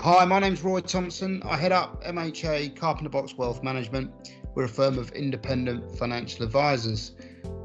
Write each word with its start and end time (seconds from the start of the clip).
Hi, 0.00 0.24
my 0.24 0.38
name's 0.38 0.62
Roy 0.62 0.78
Thompson. 0.78 1.42
I 1.44 1.56
head 1.56 1.72
up 1.72 2.04
MHA 2.04 2.76
Carpenter 2.76 3.10
Box 3.10 3.36
Wealth 3.36 3.64
Management. 3.64 4.30
We're 4.54 4.66
a 4.66 4.68
firm 4.68 4.96
of 4.96 5.10
independent 5.10 5.98
financial 5.98 6.44
advisors. 6.44 7.16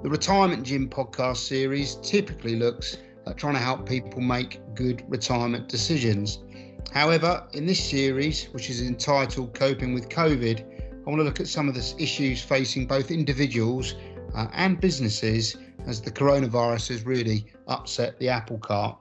The 0.01 0.09
Retirement 0.09 0.63
Gym 0.63 0.89
podcast 0.89 1.37
series 1.37 1.97
typically 1.97 2.55
looks 2.55 2.97
at 3.27 3.37
trying 3.37 3.53
to 3.53 3.59
help 3.59 3.87
people 3.87 4.19
make 4.19 4.59
good 4.73 5.03
retirement 5.07 5.69
decisions. 5.69 6.39
However, 6.91 7.47
in 7.53 7.67
this 7.67 7.87
series, 7.87 8.45
which 8.45 8.67
is 8.67 8.81
entitled 8.81 9.53
Coping 9.53 9.93
with 9.93 10.09
COVID, 10.09 11.05
I 11.05 11.09
want 11.09 11.19
to 11.19 11.23
look 11.23 11.39
at 11.39 11.47
some 11.47 11.69
of 11.69 11.75
the 11.75 11.95
issues 11.99 12.41
facing 12.41 12.87
both 12.87 13.11
individuals 13.11 13.93
uh, 14.33 14.47
and 14.53 14.81
businesses 14.81 15.55
as 15.85 16.01
the 16.01 16.09
coronavirus 16.09 16.89
has 16.89 17.05
really 17.05 17.45
upset 17.67 18.17
the 18.17 18.29
apple 18.29 18.57
cart. 18.57 18.97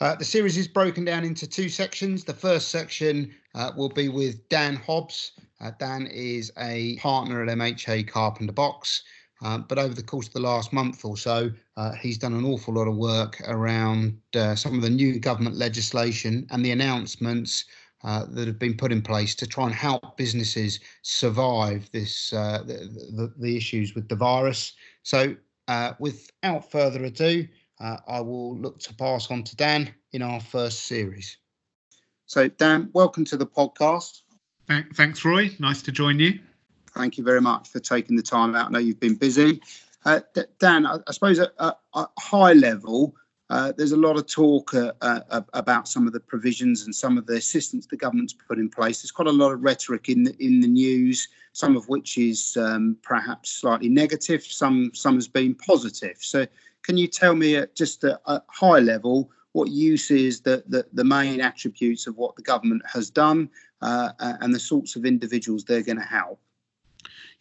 Uh, 0.00 0.14
the 0.16 0.24
series 0.24 0.56
is 0.56 0.66
broken 0.66 1.04
down 1.04 1.24
into 1.24 1.46
two 1.46 1.68
sections. 1.68 2.24
The 2.24 2.34
first 2.34 2.68
section 2.68 3.32
uh, 3.54 3.70
will 3.76 3.88
be 3.88 4.08
with 4.08 4.48
Dan 4.48 4.74
Hobbs. 4.76 5.32
Uh, 5.60 5.70
Dan 5.78 6.08
is 6.08 6.52
a 6.58 6.96
partner 6.96 7.42
at 7.42 7.48
MHA 7.48 8.08
Carpenter 8.08 8.52
Box, 8.52 9.04
um, 9.42 9.66
but 9.68 9.78
over 9.78 9.94
the 9.94 10.02
course 10.02 10.26
of 10.26 10.32
the 10.32 10.40
last 10.40 10.72
month 10.72 11.04
or 11.04 11.16
so, 11.16 11.50
uh, 11.76 11.92
he's 11.92 12.18
done 12.18 12.34
an 12.34 12.44
awful 12.44 12.74
lot 12.74 12.88
of 12.88 12.96
work 12.96 13.40
around 13.46 14.18
uh, 14.34 14.56
some 14.56 14.74
of 14.74 14.82
the 14.82 14.90
new 14.90 15.20
government 15.20 15.56
legislation 15.56 16.46
and 16.50 16.64
the 16.64 16.72
announcements 16.72 17.64
uh, 18.02 18.26
that 18.30 18.48
have 18.48 18.58
been 18.58 18.76
put 18.76 18.90
in 18.90 19.00
place 19.00 19.34
to 19.36 19.46
try 19.46 19.64
and 19.66 19.74
help 19.74 20.16
businesses 20.16 20.80
survive 21.02 21.88
this 21.92 22.30
the, 22.30 22.90
the, 23.14 23.32
the, 23.38 23.56
issues 23.56 23.94
with 23.94 24.08
the 24.08 24.16
virus. 24.16 24.72
So, 25.04 25.36
without 25.98 26.70
further 26.70 27.04
ado, 27.04 27.46
uh, 27.80 27.96
I 28.06 28.20
will 28.20 28.56
look 28.56 28.78
to 28.80 28.94
pass 28.94 29.30
on 29.30 29.42
to 29.44 29.56
Dan 29.56 29.92
in 30.12 30.22
our 30.22 30.40
first 30.40 30.86
series. 30.86 31.38
So, 32.26 32.48
Dan, 32.48 32.90
welcome 32.92 33.24
to 33.26 33.36
the 33.36 33.46
podcast. 33.46 34.22
Thanks, 34.94 35.24
Roy. 35.24 35.50
Nice 35.58 35.82
to 35.82 35.92
join 35.92 36.18
you. 36.18 36.38
Thank 36.94 37.18
you 37.18 37.24
very 37.24 37.40
much 37.40 37.68
for 37.68 37.80
taking 37.80 38.16
the 38.16 38.22
time 38.22 38.54
out. 38.54 38.68
I 38.68 38.70
know 38.70 38.78
you've 38.78 39.00
been 39.00 39.16
busy. 39.16 39.60
Uh, 40.04 40.20
Dan, 40.58 40.86
I, 40.86 40.98
I 41.06 41.12
suppose 41.12 41.38
at, 41.38 41.52
at, 41.60 41.76
high 42.18 42.52
level, 42.52 43.14
uh, 43.50 43.72
there's 43.76 43.92
a 43.92 43.96
lot 43.96 44.16
of 44.16 44.26
talk 44.26 44.72
uh, 44.74 44.92
uh, 45.02 45.42
about 45.52 45.86
some 45.86 46.06
of 46.06 46.12
the 46.12 46.20
provisions 46.20 46.84
and 46.84 46.94
some 46.94 47.18
of 47.18 47.26
the 47.26 47.34
assistance 47.34 47.86
the 47.86 47.96
government's 47.96 48.32
put 48.32 48.58
in 48.58 48.70
place. 48.70 49.02
There's 49.02 49.10
quite 49.10 49.28
a 49.28 49.32
lot 49.32 49.52
of 49.52 49.62
rhetoric 49.62 50.08
in 50.08 50.24
the, 50.24 50.34
in 50.42 50.60
the 50.60 50.68
news, 50.68 51.28
some 51.52 51.76
of 51.76 51.86
which 51.88 52.16
is 52.16 52.56
um, 52.56 52.96
perhaps 53.02 53.50
slightly 53.50 53.88
negative, 53.90 54.42
some 54.42 54.92
some 54.94 55.14
has 55.16 55.28
been 55.28 55.54
positive. 55.54 56.16
So, 56.20 56.46
can 56.82 56.96
you 56.96 57.06
tell 57.06 57.34
me 57.34 57.56
at 57.56 57.76
just 57.76 58.02
a, 58.04 58.18
a 58.26 58.42
high 58.48 58.80
level 58.80 59.30
what 59.52 59.70
you 59.70 59.96
see 59.96 60.26
as 60.26 60.40
the, 60.40 60.64
the, 60.66 60.84
the, 60.92 61.04
main 61.04 61.40
attributes 61.40 62.08
of 62.08 62.16
what 62.16 62.34
the 62.34 62.42
government 62.42 62.82
has 62.92 63.08
done 63.08 63.48
uh, 63.82 64.10
and 64.18 64.52
the 64.52 64.58
sorts 64.58 64.96
of 64.96 65.06
individuals 65.06 65.64
they're 65.64 65.80
going 65.80 65.96
to 65.96 66.02
help? 66.02 66.40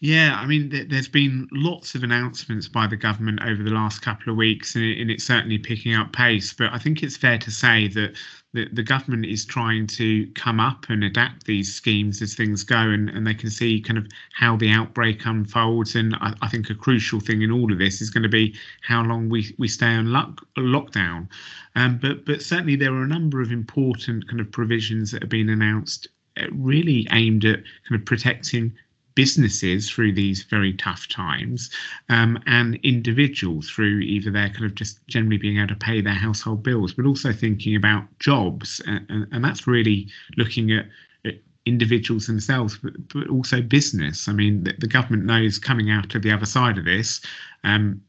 Yeah, 0.03 0.35
I 0.37 0.45
mean, 0.45 0.69
th- 0.69 0.89
there's 0.89 1.07
been 1.07 1.47
lots 1.53 1.95
of 1.95 2.03
announcements 2.03 2.67
by 2.67 2.87
the 2.87 2.97
government 2.97 3.39
over 3.41 3.63
the 3.63 3.71
last 3.71 4.01
couple 4.01 4.31
of 4.31 4.35
weeks, 4.35 4.75
and, 4.75 4.83
it, 4.83 4.99
and, 4.99 5.09
it's 5.09 5.23
certainly 5.23 5.57
picking 5.57 5.95
up 5.95 6.11
pace. 6.11 6.51
But 6.51 6.73
I 6.73 6.77
think 6.77 7.01
it's 7.01 7.15
fair 7.15 7.37
to 7.37 7.49
say 7.49 7.87
that 7.87 8.17
the, 8.51 8.67
the 8.73 8.83
government 8.83 9.25
is 9.25 9.45
trying 9.45 9.87
to 9.87 10.27
come 10.35 10.59
up 10.59 10.87
and 10.89 11.05
adapt 11.05 11.45
these 11.45 11.73
schemes 11.73 12.21
as 12.21 12.35
things 12.35 12.65
go, 12.65 12.75
and, 12.75 13.09
and 13.11 13.25
they 13.25 13.33
can 13.33 13.49
see 13.49 13.79
kind 13.79 13.97
of 13.97 14.05
how 14.33 14.57
the 14.57 14.69
outbreak 14.71 15.25
unfolds. 15.25 15.95
And 15.95 16.15
I, 16.15 16.33
I 16.41 16.49
think 16.49 16.69
a 16.69 16.75
crucial 16.75 17.21
thing 17.21 17.41
in 17.41 17.49
all 17.49 17.71
of 17.71 17.79
this 17.79 18.01
is 18.01 18.09
going 18.09 18.23
to 18.23 18.29
be 18.29 18.53
how 18.81 19.03
long 19.03 19.29
we, 19.29 19.55
we 19.57 19.69
stay 19.69 19.93
on 19.93 20.11
lock, 20.11 20.45
lockdown. 20.57 21.29
Um, 21.77 21.97
but 21.97 22.25
but 22.25 22.41
certainly 22.41 22.75
there 22.75 22.93
are 22.93 23.03
a 23.03 23.07
number 23.07 23.41
of 23.41 23.53
important 23.53 24.27
kind 24.27 24.41
of 24.41 24.51
provisions 24.51 25.11
that 25.11 25.21
have 25.21 25.29
been 25.29 25.47
announced, 25.47 26.09
uh, 26.35 26.47
really 26.51 27.07
aimed 27.11 27.45
at 27.45 27.63
kind 27.87 28.01
of 28.01 28.03
protecting 28.03 28.73
businesses 29.15 29.89
through 29.89 30.13
these 30.13 30.43
very 30.43 30.73
tough 30.73 31.07
times 31.07 31.69
um, 32.09 32.41
and 32.45 32.75
individuals 32.83 33.69
through 33.69 33.99
either 33.99 34.31
their 34.31 34.49
kind 34.49 34.65
of 34.65 34.75
just 34.75 35.05
generally 35.07 35.37
being 35.37 35.57
able 35.57 35.67
to 35.67 35.75
pay 35.75 36.01
their 36.01 36.13
household 36.13 36.63
bills, 36.63 36.93
but 36.93 37.05
also 37.05 37.31
thinking 37.31 37.75
about 37.75 38.03
jobs. 38.19 38.81
And, 38.85 39.27
and 39.31 39.43
that's 39.43 39.67
really 39.67 40.07
looking 40.37 40.71
at, 40.71 40.85
at 41.25 41.35
individuals 41.65 42.27
themselves, 42.27 42.77
but, 42.81 42.93
but, 43.13 43.27
also 43.29 43.61
business. 43.61 44.27
I 44.27 44.33
mean, 44.33 44.63
the, 44.63 44.73
the, 44.79 44.87
government 44.87 45.25
knows 45.25 45.59
coming 45.59 45.91
out 45.91 46.13
of 46.15 46.21
the 46.21 46.31
other 46.31 46.45
side 46.45 46.77
of 46.77 46.85
this. 46.85 47.21
Um, 47.63 48.01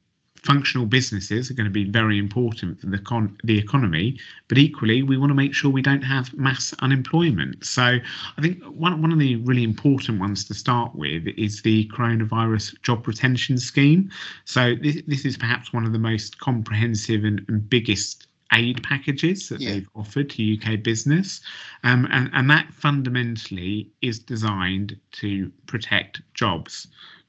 functional 0.45 0.87
businesses 0.87 1.51
are 1.51 1.55
going 1.55 1.65
to 1.65 1.71
be 1.71 1.85
very 1.85 2.19
important 2.19 2.81
for 2.81 2.87
the 2.87 2.99
con- 2.99 3.37
the 3.45 3.59
economy, 3.59 4.19
but 4.49 4.59
equally 4.59 5.03
we 5.03 5.17
want 5.17 5.31
to 5.31 5.35
make 5.35 5.55
sure 5.55 5.71
we 5.71 5.83
don't 5.83 6.03
have 6.03 6.33
mass 6.35 6.75
unemployment. 6.81 7.65
So 7.65 7.83
I 7.83 8.43
think 8.43 8.63
one 8.65 9.01
one 9.01 9.13
of 9.13 9.19
the 9.19 9.37
really 9.37 9.65
important 9.65 10.21
ones 10.21 10.45
to 10.47 10.55
start 10.55 10.95
with 10.95 11.27
is 11.37 11.63
the 11.63 11.89
coronavirus 11.89 12.81
job 12.83 13.07
retention 13.07 13.59
scheme. 13.59 14.11
So 14.45 14.75
this 14.75 15.03
this 15.07 15.25
is 15.25 15.37
perhaps 15.37 15.73
one 15.73 15.85
of 15.85 15.93
the 15.93 15.99
most 15.99 16.39
comprehensive 16.39 17.25
and, 17.25 17.45
and 17.49 17.69
biggest 17.69 18.27
aid 18.53 18.83
packages 18.83 19.49
that 19.49 19.61
yeah. 19.61 19.73
they've 19.73 19.89
offered 19.97 20.31
to 20.31 20.57
UK 20.57 20.83
business. 20.83 21.41
Um, 21.83 22.07
and, 22.13 22.31
and 22.33 22.49
that 22.51 22.73
fundamentally 22.73 23.91
is 24.01 24.19
designed 24.21 24.97
to 25.13 25.51
protect 25.67 26.21
jobs. 26.35 26.87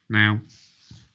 Now, 0.09 0.39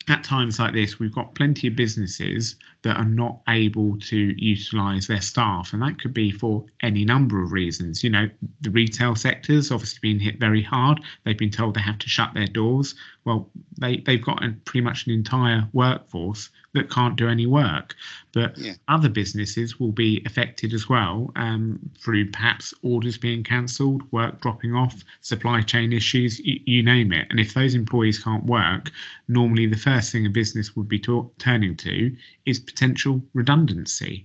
at 0.08 0.24
times 0.24 0.58
like 0.58 0.72
this, 0.72 0.98
we've 0.98 1.14
got 1.14 1.34
plenty 1.34 1.68
of 1.68 1.76
businesses 1.76 2.56
that 2.82 2.96
are 2.96 3.04
not 3.04 3.40
able 3.48 3.98
to 3.98 4.16
utilize 4.16 5.06
their 5.06 5.20
staff, 5.20 5.72
and 5.72 5.82
that 5.82 6.00
could 6.00 6.14
be 6.14 6.30
for 6.30 6.64
any 6.82 7.04
number 7.04 7.42
of 7.42 7.52
reasons. 7.52 8.02
You 8.02 8.10
know, 8.10 8.28
the 8.62 8.70
retail 8.70 9.14
sector's 9.14 9.70
obviously 9.70 9.98
been 10.00 10.18
hit 10.20 10.40
very 10.40 10.62
hard. 10.62 11.00
They've 11.24 11.36
been 11.38 11.50
told 11.50 11.74
they 11.74 11.80
have 11.82 11.98
to 11.98 12.08
shut 12.08 12.32
their 12.34 12.46
doors. 12.46 12.94
Well, 13.24 13.50
they 13.78 13.98
they've 13.98 14.24
got 14.24 14.42
a, 14.42 14.52
pretty 14.64 14.82
much 14.82 15.06
an 15.06 15.12
entire 15.12 15.68
workforce 15.72 16.50
that 16.74 16.90
can't 16.90 17.16
do 17.16 17.28
any 17.28 17.46
work. 17.46 17.94
But 18.32 18.56
yeah. 18.56 18.74
other 18.88 19.08
businesses 19.08 19.80
will 19.80 19.92
be 19.92 20.22
affected 20.24 20.72
as 20.72 20.88
well 20.88 21.32
um, 21.36 21.78
through 21.98 22.30
perhaps 22.30 22.72
orders 22.82 23.18
being 23.18 23.42
cancelled, 23.42 24.02
work 24.12 24.40
dropping 24.40 24.74
off, 24.74 25.02
supply 25.20 25.62
chain 25.62 25.92
issues, 25.92 26.38
you, 26.40 26.60
you, 26.64 26.82
name 26.82 27.12
it. 27.12 27.26
And 27.30 27.40
if 27.40 27.54
those 27.54 27.74
employees 27.74 28.22
can't 28.22 28.44
work, 28.44 28.90
normally 29.28 29.66
the 29.66 29.76
first 29.76 30.12
thing 30.12 30.26
a 30.26 30.30
business 30.30 30.76
would 30.76 30.88
be 30.88 31.02
turning 31.38 31.76
to 31.76 32.16
is 32.46 32.60
potential 32.60 33.20
redundancy. 33.34 34.24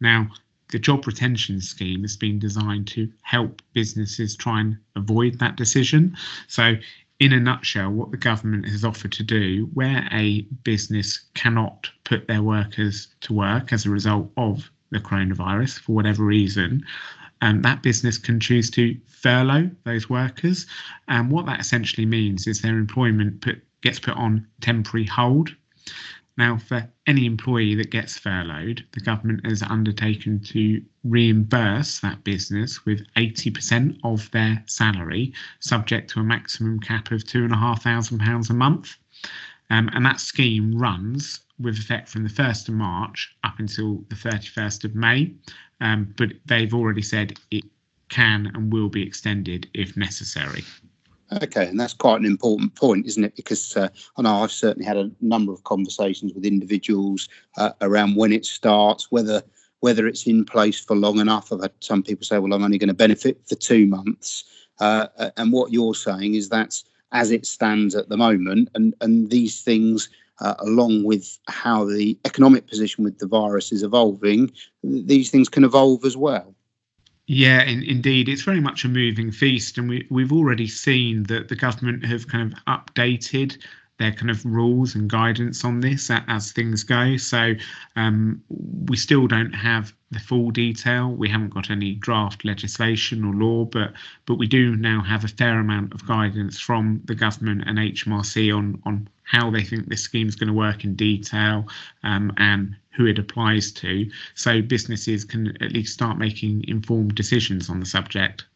Now, 0.00 0.28
the 0.70 0.78
job 0.78 1.06
retention 1.06 1.60
scheme 1.60 2.02
has 2.02 2.16
been 2.16 2.38
designed 2.38 2.88
to 2.88 3.10
help 3.22 3.62
businesses 3.72 4.34
try 4.34 4.60
and 4.60 4.76
avoid 4.96 5.38
that 5.38 5.56
decision. 5.56 6.16
So, 6.48 6.74
in 7.18 7.32
a 7.32 7.40
nutshell, 7.40 7.90
what 7.90 8.10
the 8.10 8.16
government 8.16 8.68
has 8.68 8.84
offered 8.84 9.12
to 9.12 9.22
do, 9.22 9.68
where 9.74 10.06
a 10.12 10.42
business 10.64 11.20
cannot 11.34 11.90
put 12.04 12.26
their 12.26 12.42
workers 12.42 13.08
to 13.22 13.32
work 13.32 13.72
as 13.72 13.86
a 13.86 13.90
result 13.90 14.30
of 14.36 14.70
the 14.90 14.98
coronavirus 14.98 15.80
for 15.80 15.92
whatever 15.92 16.24
reason, 16.24 16.84
and 17.42 17.56
um, 17.56 17.62
that 17.62 17.82
business 17.82 18.16
can 18.18 18.40
choose 18.40 18.70
to 18.70 18.96
furlough 19.06 19.70
those 19.84 20.08
workers. 20.08 20.66
And 21.08 21.30
what 21.30 21.46
that 21.46 21.60
essentially 21.60 22.06
means 22.06 22.46
is 22.46 22.62
their 22.62 22.78
employment 22.78 23.42
put, 23.42 23.62
gets 23.82 23.98
put 23.98 24.16
on 24.16 24.46
temporary 24.60 25.06
hold 25.06 25.54
now, 26.38 26.58
for 26.58 26.86
any 27.06 27.24
employee 27.24 27.74
that 27.76 27.90
gets 27.90 28.18
furloughed, 28.18 28.84
the 28.92 29.00
government 29.00 29.46
has 29.46 29.62
undertaken 29.62 30.40
to 30.40 30.82
reimburse 31.02 32.00
that 32.00 32.24
business 32.24 32.84
with 32.84 33.06
80% 33.14 33.98
of 34.04 34.30
their 34.32 34.62
salary, 34.66 35.32
subject 35.60 36.10
to 36.10 36.20
a 36.20 36.24
maximum 36.24 36.78
cap 36.78 37.10
of 37.10 37.24
£2,500 37.24 38.50
a 38.50 38.52
month. 38.52 38.96
Um, 39.70 39.88
and 39.94 40.04
that 40.04 40.20
scheme 40.20 40.76
runs 40.76 41.40
with 41.58 41.78
effect 41.78 42.08
from 42.08 42.22
the 42.22 42.30
1st 42.30 42.68
of 42.68 42.74
March 42.74 43.34
up 43.42 43.58
until 43.58 44.04
the 44.10 44.14
31st 44.14 44.84
of 44.84 44.94
May. 44.94 45.34
Um, 45.80 46.14
but 46.18 46.32
they've 46.44 46.74
already 46.74 47.02
said 47.02 47.38
it 47.50 47.64
can 48.10 48.46
and 48.54 48.70
will 48.72 48.90
be 48.90 49.02
extended 49.02 49.68
if 49.72 49.96
necessary. 49.96 50.64
Okay, 51.32 51.66
and 51.66 51.78
that's 51.78 51.92
quite 51.92 52.20
an 52.20 52.26
important 52.26 52.74
point, 52.76 53.06
isn't 53.06 53.24
it? 53.24 53.34
Because 53.34 53.76
uh, 53.76 53.88
I 54.16 54.22
know 54.22 54.42
I've 54.42 54.52
certainly 54.52 54.86
had 54.86 54.96
a 54.96 55.10
number 55.20 55.52
of 55.52 55.64
conversations 55.64 56.32
with 56.32 56.44
individuals 56.44 57.28
uh, 57.56 57.70
around 57.80 58.14
when 58.16 58.32
it 58.32 58.44
starts, 58.44 59.10
whether 59.10 59.42
whether 59.80 60.06
it's 60.06 60.26
in 60.26 60.44
place 60.44 60.80
for 60.80 60.96
long 60.96 61.18
enough. 61.18 61.52
I've 61.52 61.62
had 61.62 61.72
some 61.80 62.02
people 62.02 62.24
say, 62.24 62.38
"Well, 62.38 62.52
I'm 62.52 62.62
only 62.62 62.78
going 62.78 62.88
to 62.88 62.94
benefit 62.94 63.40
for 63.48 63.56
two 63.56 63.86
months," 63.86 64.44
uh, 64.78 65.08
and 65.36 65.52
what 65.52 65.72
you're 65.72 65.94
saying 65.94 66.34
is 66.34 66.48
that's 66.48 66.84
as 67.12 67.30
it 67.30 67.44
stands 67.44 67.96
at 67.96 68.08
the 68.08 68.16
moment, 68.16 68.68
and 68.74 68.94
and 69.00 69.30
these 69.30 69.62
things. 69.62 70.08
Uh, 70.38 70.54
along 70.58 71.02
with 71.02 71.38
how 71.48 71.82
the 71.82 72.18
economic 72.26 72.66
position 72.66 73.02
with 73.02 73.18
the 73.20 73.26
virus 73.26 73.72
is 73.72 73.82
evolving, 73.82 74.52
these 74.84 75.30
things 75.30 75.48
can 75.48 75.64
evolve 75.64 76.04
as 76.04 76.14
well. 76.14 76.54
Yeah, 77.28 77.62
in, 77.62 77.82
indeed, 77.82 78.28
it's 78.28 78.42
very 78.42 78.60
much 78.60 78.84
a 78.84 78.88
moving 78.88 79.32
feast, 79.32 79.78
and 79.78 79.88
we 79.88 80.06
we've 80.10 80.32
already 80.32 80.66
seen 80.68 81.24
that 81.24 81.48
the 81.48 81.56
government 81.56 82.04
have 82.04 82.28
kind 82.28 82.52
of 82.52 82.58
updated 82.66 83.58
their 83.98 84.12
kind 84.12 84.30
of 84.30 84.44
rules 84.44 84.94
and 84.94 85.08
guidance 85.10 85.64
on 85.64 85.80
this 85.80 86.10
as 86.10 86.52
things 86.52 86.84
go. 86.84 87.16
So 87.16 87.54
um, 87.96 88.42
we 88.48 88.96
still 88.96 89.26
don't 89.26 89.52
have 89.54 89.92
the 90.10 90.20
full 90.20 90.50
detail. 90.50 91.10
We 91.10 91.28
haven't 91.28 91.54
got 91.54 91.70
any 91.70 91.94
draft 91.94 92.44
legislation 92.44 93.24
or 93.24 93.34
law, 93.34 93.64
but 93.64 93.92
but 94.26 94.36
we 94.36 94.46
do 94.46 94.76
now 94.76 95.02
have 95.02 95.24
a 95.24 95.28
fair 95.28 95.58
amount 95.58 95.94
of 95.94 96.06
guidance 96.06 96.60
from 96.60 97.00
the 97.04 97.14
government 97.14 97.64
and 97.66 97.78
HMRC 97.78 98.56
on 98.56 98.80
on 98.84 99.08
how 99.24 99.50
they 99.50 99.62
think 99.62 99.88
this 99.88 100.02
scheme 100.02 100.28
is 100.28 100.36
going 100.36 100.48
to 100.48 100.54
work 100.54 100.84
in 100.84 100.94
detail 100.94 101.66
um, 102.04 102.32
and 102.36 102.76
who 102.90 103.06
it 103.06 103.18
applies 103.18 103.72
to, 103.72 104.08
so 104.34 104.62
businesses 104.62 105.24
can 105.24 105.48
at 105.62 105.72
least 105.72 105.92
start 105.92 106.16
making 106.16 106.64
informed 106.68 107.14
decisions 107.14 107.68
on 107.68 107.80
the 107.80 107.86
subject. 107.86 108.46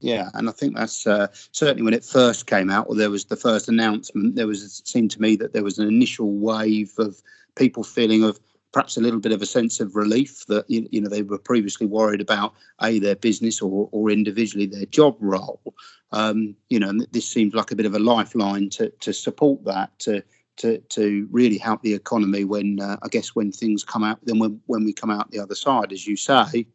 Yeah, 0.00 0.30
and 0.34 0.48
I 0.48 0.52
think 0.52 0.76
that's 0.76 1.06
uh, 1.06 1.28
certainly 1.52 1.82
when 1.82 1.94
it 1.94 2.04
first 2.04 2.46
came 2.46 2.70
out, 2.70 2.86
or 2.88 2.96
there 2.96 3.10
was 3.10 3.26
the 3.26 3.36
first 3.36 3.68
announcement. 3.68 4.34
There 4.34 4.46
was 4.46 4.62
it 4.62 4.88
seemed 4.88 5.12
to 5.12 5.22
me 5.22 5.36
that 5.36 5.52
there 5.52 5.62
was 5.62 5.78
an 5.78 5.86
initial 5.86 6.32
wave 6.32 6.92
of 6.98 7.22
people 7.54 7.84
feeling 7.84 8.24
of 8.24 8.40
perhaps 8.72 8.96
a 8.96 9.00
little 9.00 9.20
bit 9.20 9.32
of 9.32 9.42
a 9.42 9.46
sense 9.46 9.80
of 9.80 9.96
relief 9.96 10.46
that 10.46 10.64
you, 10.68 11.00
know 11.00 11.08
they 11.08 11.22
were 11.22 11.38
previously 11.38 11.86
worried 11.86 12.20
about 12.20 12.54
a 12.82 12.98
their 12.98 13.16
business 13.16 13.60
or 13.60 13.88
or 13.92 14.10
individually 14.10 14.66
their 14.66 14.86
job 14.86 15.16
role. 15.20 15.74
Um, 16.12 16.56
you 16.68 16.78
know, 16.78 16.88
and 16.88 17.06
this 17.12 17.28
seems 17.28 17.54
like 17.54 17.70
a 17.70 17.76
bit 17.76 17.86
of 17.86 17.94
a 17.94 17.98
lifeline 17.98 18.70
to 18.70 18.90
to 19.00 19.12
support 19.12 19.64
that 19.64 19.98
to 20.00 20.22
to 20.58 20.78
to 20.78 21.28
really 21.30 21.58
help 21.58 21.82
the 21.82 21.94
economy 21.94 22.44
when 22.44 22.80
uh, 22.80 22.96
I 23.02 23.08
guess 23.08 23.34
when 23.34 23.52
things 23.52 23.84
come 23.84 24.04
out 24.04 24.18
then 24.24 24.38
when 24.38 24.60
when 24.66 24.84
we 24.84 24.92
come 24.92 25.10
out 25.10 25.30
the 25.30 25.40
other 25.40 25.54
side, 25.54 25.92
as 25.92 26.06
you 26.06 26.16
say. 26.16 26.66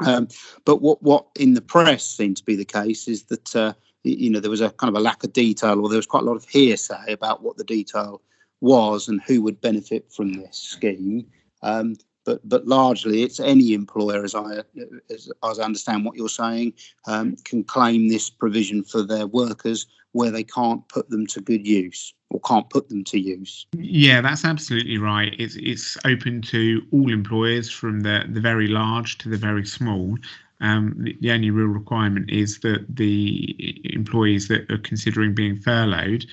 Um, 0.00 0.28
but 0.64 0.82
what 0.82 1.02
what 1.02 1.26
in 1.36 1.54
the 1.54 1.62
press 1.62 2.04
seemed 2.04 2.36
to 2.38 2.44
be 2.44 2.56
the 2.56 2.64
case 2.64 3.08
is 3.08 3.24
that 3.24 3.56
uh, 3.56 3.72
you 4.04 4.30
know 4.30 4.40
there 4.40 4.50
was 4.50 4.60
a 4.60 4.70
kind 4.70 4.94
of 4.94 5.00
a 5.00 5.04
lack 5.04 5.24
of 5.24 5.32
detail, 5.32 5.80
or 5.80 5.88
there 5.88 5.98
was 5.98 6.06
quite 6.06 6.22
a 6.22 6.26
lot 6.26 6.36
of 6.36 6.44
hearsay 6.48 7.12
about 7.12 7.42
what 7.42 7.56
the 7.56 7.64
detail 7.64 8.20
was 8.60 9.08
and 9.08 9.20
who 9.26 9.42
would 9.42 9.60
benefit 9.60 10.12
from 10.12 10.32
this 10.32 10.56
scheme. 10.56 11.26
Um, 11.62 11.96
but 12.24 12.46
but 12.46 12.66
largely, 12.66 13.22
it's 13.22 13.40
any 13.40 13.72
employer, 13.72 14.24
as 14.24 14.34
I 14.34 14.62
as, 15.10 15.30
as 15.44 15.58
I 15.58 15.64
understand 15.64 16.04
what 16.04 16.16
you're 16.16 16.28
saying, 16.28 16.74
um, 17.06 17.36
can 17.44 17.62
claim 17.64 18.08
this 18.08 18.28
provision 18.28 18.82
for 18.82 19.02
their 19.02 19.26
workers 19.26 19.86
where 20.12 20.30
they 20.30 20.42
can't 20.42 20.86
put 20.88 21.08
them 21.10 21.26
to 21.26 21.40
good 21.40 21.66
use 21.66 22.14
or 22.30 22.40
can't 22.40 22.68
put 22.70 22.88
them 22.88 23.04
to 23.04 23.18
use. 23.18 23.66
Yeah, 23.74 24.20
that's 24.20 24.44
absolutely 24.44 24.98
right. 24.98 25.34
It's 25.38 25.56
it's 25.56 25.96
open 26.04 26.42
to 26.42 26.82
all 26.92 27.12
employers 27.12 27.70
from 27.70 28.00
the 28.00 28.24
the 28.28 28.40
very 28.40 28.66
large 28.66 29.18
to 29.18 29.28
the 29.28 29.36
very 29.36 29.64
small. 29.64 30.16
Um, 30.60 30.94
the, 30.96 31.14
the, 31.20 31.32
only 31.32 31.50
real 31.50 31.66
requirement 31.66 32.30
is 32.30 32.60
that 32.60 32.86
the 32.88 33.78
employees 33.92 34.48
that 34.48 34.70
are 34.70 34.78
considering 34.78 35.34
being 35.34 35.56
furloughed 35.60 36.24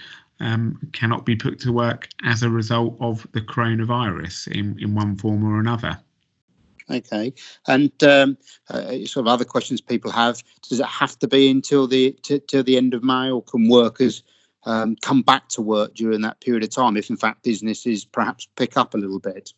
um, 0.44 0.78
cannot 0.92 1.26
be 1.26 1.36
put 1.36 1.60
to 1.60 1.72
work 1.72 2.10
as 2.24 2.44
a 2.44 2.50
result 2.50 2.98
of 3.00 3.26
the 3.32 3.42
coronavirus 3.42 4.50
in, 4.50 4.78
in 4.80 4.94
one 4.94 5.16
form 5.16 5.44
or 5.44 5.60
another. 5.60 6.00
Okay, 6.92 7.34
and 7.68 7.92
um, 8.04 8.38
uh, 8.70 9.06
sort 9.06 9.26
of 9.26 9.28
other 9.28 9.46
questions 9.46 9.80
people 9.80 10.12
have: 10.12 10.44
Does 10.68 10.82
it 10.82 10.86
have 10.86 11.18
to 11.20 11.28
be 11.28 11.50
until 11.50 11.88
the 11.88 12.12
t- 12.24 12.42
till 12.42 12.64
the 12.64 12.76
end 12.76 12.94
of 12.94 13.04
May, 13.04 13.32
or 13.32 13.42
can 13.42 13.70
workers 13.70 14.22
um, 14.66 14.98
come 15.02 15.22
back 15.22 15.48
to 15.50 15.62
work 15.62 15.94
during 15.96 16.22
that 16.22 16.42
period 16.42 16.64
of 16.64 16.72
time 16.72 16.98
if, 16.98 17.10
in 17.10 17.16
fact, 17.16 17.44
businesses 17.44 18.04
perhaps 18.04 18.50
pick 18.58 18.76
up 18.76 18.94
a 18.94 18.98
little 18.98 19.20
bit? 19.20 19.54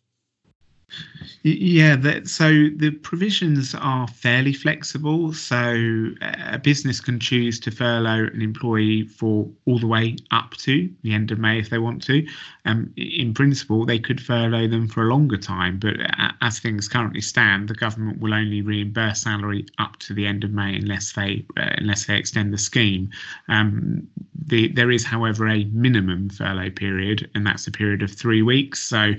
Yeah, 1.42 1.96
that, 1.96 2.28
so 2.28 2.68
the 2.76 2.90
provisions 3.02 3.74
are 3.74 4.08
fairly 4.08 4.52
flexible. 4.52 5.32
So 5.32 6.10
a 6.20 6.58
business 6.58 7.00
can 7.00 7.20
choose 7.20 7.60
to 7.60 7.70
furlough 7.70 8.26
an 8.32 8.42
employee 8.42 9.04
for 9.04 9.48
all 9.64 9.78
the 9.78 9.86
way 9.86 10.16
up 10.32 10.54
to 10.58 10.90
the 11.02 11.12
end 11.12 11.30
of 11.30 11.38
May 11.38 11.58
if 11.58 11.70
they 11.70 11.78
want 11.78 12.02
to. 12.04 12.26
Um, 12.64 12.92
in 12.96 13.32
principle, 13.32 13.84
they 13.86 13.98
could 13.98 14.20
furlough 14.20 14.66
them 14.66 14.88
for 14.88 15.04
a 15.04 15.06
longer 15.06 15.36
time, 15.36 15.78
but 15.78 15.96
as 16.40 16.58
things 16.58 16.88
currently 16.88 17.20
stand, 17.20 17.68
the 17.68 17.74
government 17.74 18.20
will 18.20 18.34
only 18.34 18.60
reimburse 18.60 19.22
salary 19.22 19.66
up 19.78 19.98
to 20.00 20.14
the 20.14 20.26
end 20.26 20.42
of 20.42 20.50
May 20.50 20.74
unless 20.74 21.12
they 21.12 21.44
uh, 21.56 21.70
unless 21.78 22.06
they 22.06 22.16
extend 22.16 22.52
the 22.52 22.58
scheme. 22.58 23.10
Um, 23.48 24.08
the, 24.46 24.68
there 24.68 24.90
is, 24.90 25.04
however, 25.04 25.48
a 25.48 25.64
minimum 25.66 26.28
furlough 26.30 26.70
period, 26.70 27.28
and 27.34 27.46
that's 27.46 27.66
a 27.66 27.72
period 27.72 28.02
of 28.02 28.12
three 28.12 28.42
weeks. 28.42 28.82
So 28.82 29.12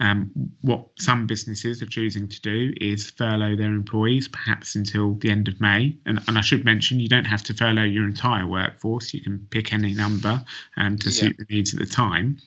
um, 0.00 0.30
what 0.60 0.86
some 0.98 1.13
businesses 1.26 1.80
are 1.82 1.86
choosing 1.86 2.28
to 2.28 2.40
do 2.40 2.72
is 2.80 3.10
furlough 3.10 3.56
their 3.56 3.72
employees, 3.72 4.28
perhaps 4.28 4.74
until 4.74 5.14
the 5.14 5.30
end 5.30 5.48
of 5.48 5.60
May. 5.60 5.96
And, 6.06 6.20
and 6.26 6.36
I 6.36 6.40
should 6.40 6.64
mention, 6.64 7.00
you 7.00 7.08
don't 7.08 7.24
have 7.24 7.42
to 7.44 7.54
furlough 7.54 7.84
your 7.84 8.04
entire 8.04 8.46
workforce. 8.46 9.14
You 9.14 9.20
can 9.20 9.46
pick 9.50 9.72
any 9.72 9.94
number 9.94 10.44
um, 10.76 10.98
to 10.98 11.10
yeah. 11.10 11.20
suit 11.20 11.36
the 11.38 11.46
needs 11.48 11.72
at 11.72 11.80
the 11.80 11.86
time. 11.86 12.38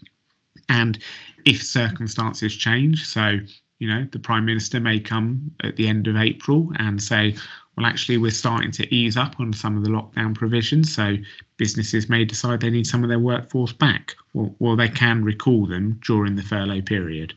And 0.70 1.00
if 1.46 1.64
circumstances 1.64 2.56
change, 2.56 3.06
so 3.06 3.40
you 3.80 3.88
know 3.88 4.06
the 4.12 4.20
prime 4.20 4.44
minister 4.46 4.80
may 4.80 5.00
come 5.00 5.52
at 5.64 5.76
the 5.78 5.88
end 5.88 6.08
of 6.08 6.18
April 6.18 6.72
and 6.78 7.02
say, 7.02 7.36
well, 7.78 7.86
actually, 7.86 8.18
we're 8.18 8.32
starting 8.32 8.72
to 8.72 8.94
ease 8.94 9.18
up 9.18 9.40
on 9.40 9.54
some 9.54 9.78
of 9.78 9.84
the 9.84 9.90
lockdown 9.90 10.34
provisions. 10.34 10.94
So 10.94 11.16
businesses 11.58 12.10
may 12.10 12.26
decide 12.26 12.60
they 12.60 12.72
need 12.72 12.88
some 12.88 13.04
of 13.04 13.10
their 13.10 13.20
workforce 13.20 13.72
back, 13.72 14.16
or, 14.34 14.52
or 14.60 14.76
they 14.76 14.90
can 14.90 15.24
recall 15.24 15.68
them 15.68 16.00
during 16.04 16.36
the 16.36 16.42
furlough 16.42 16.82
period. 16.82 17.36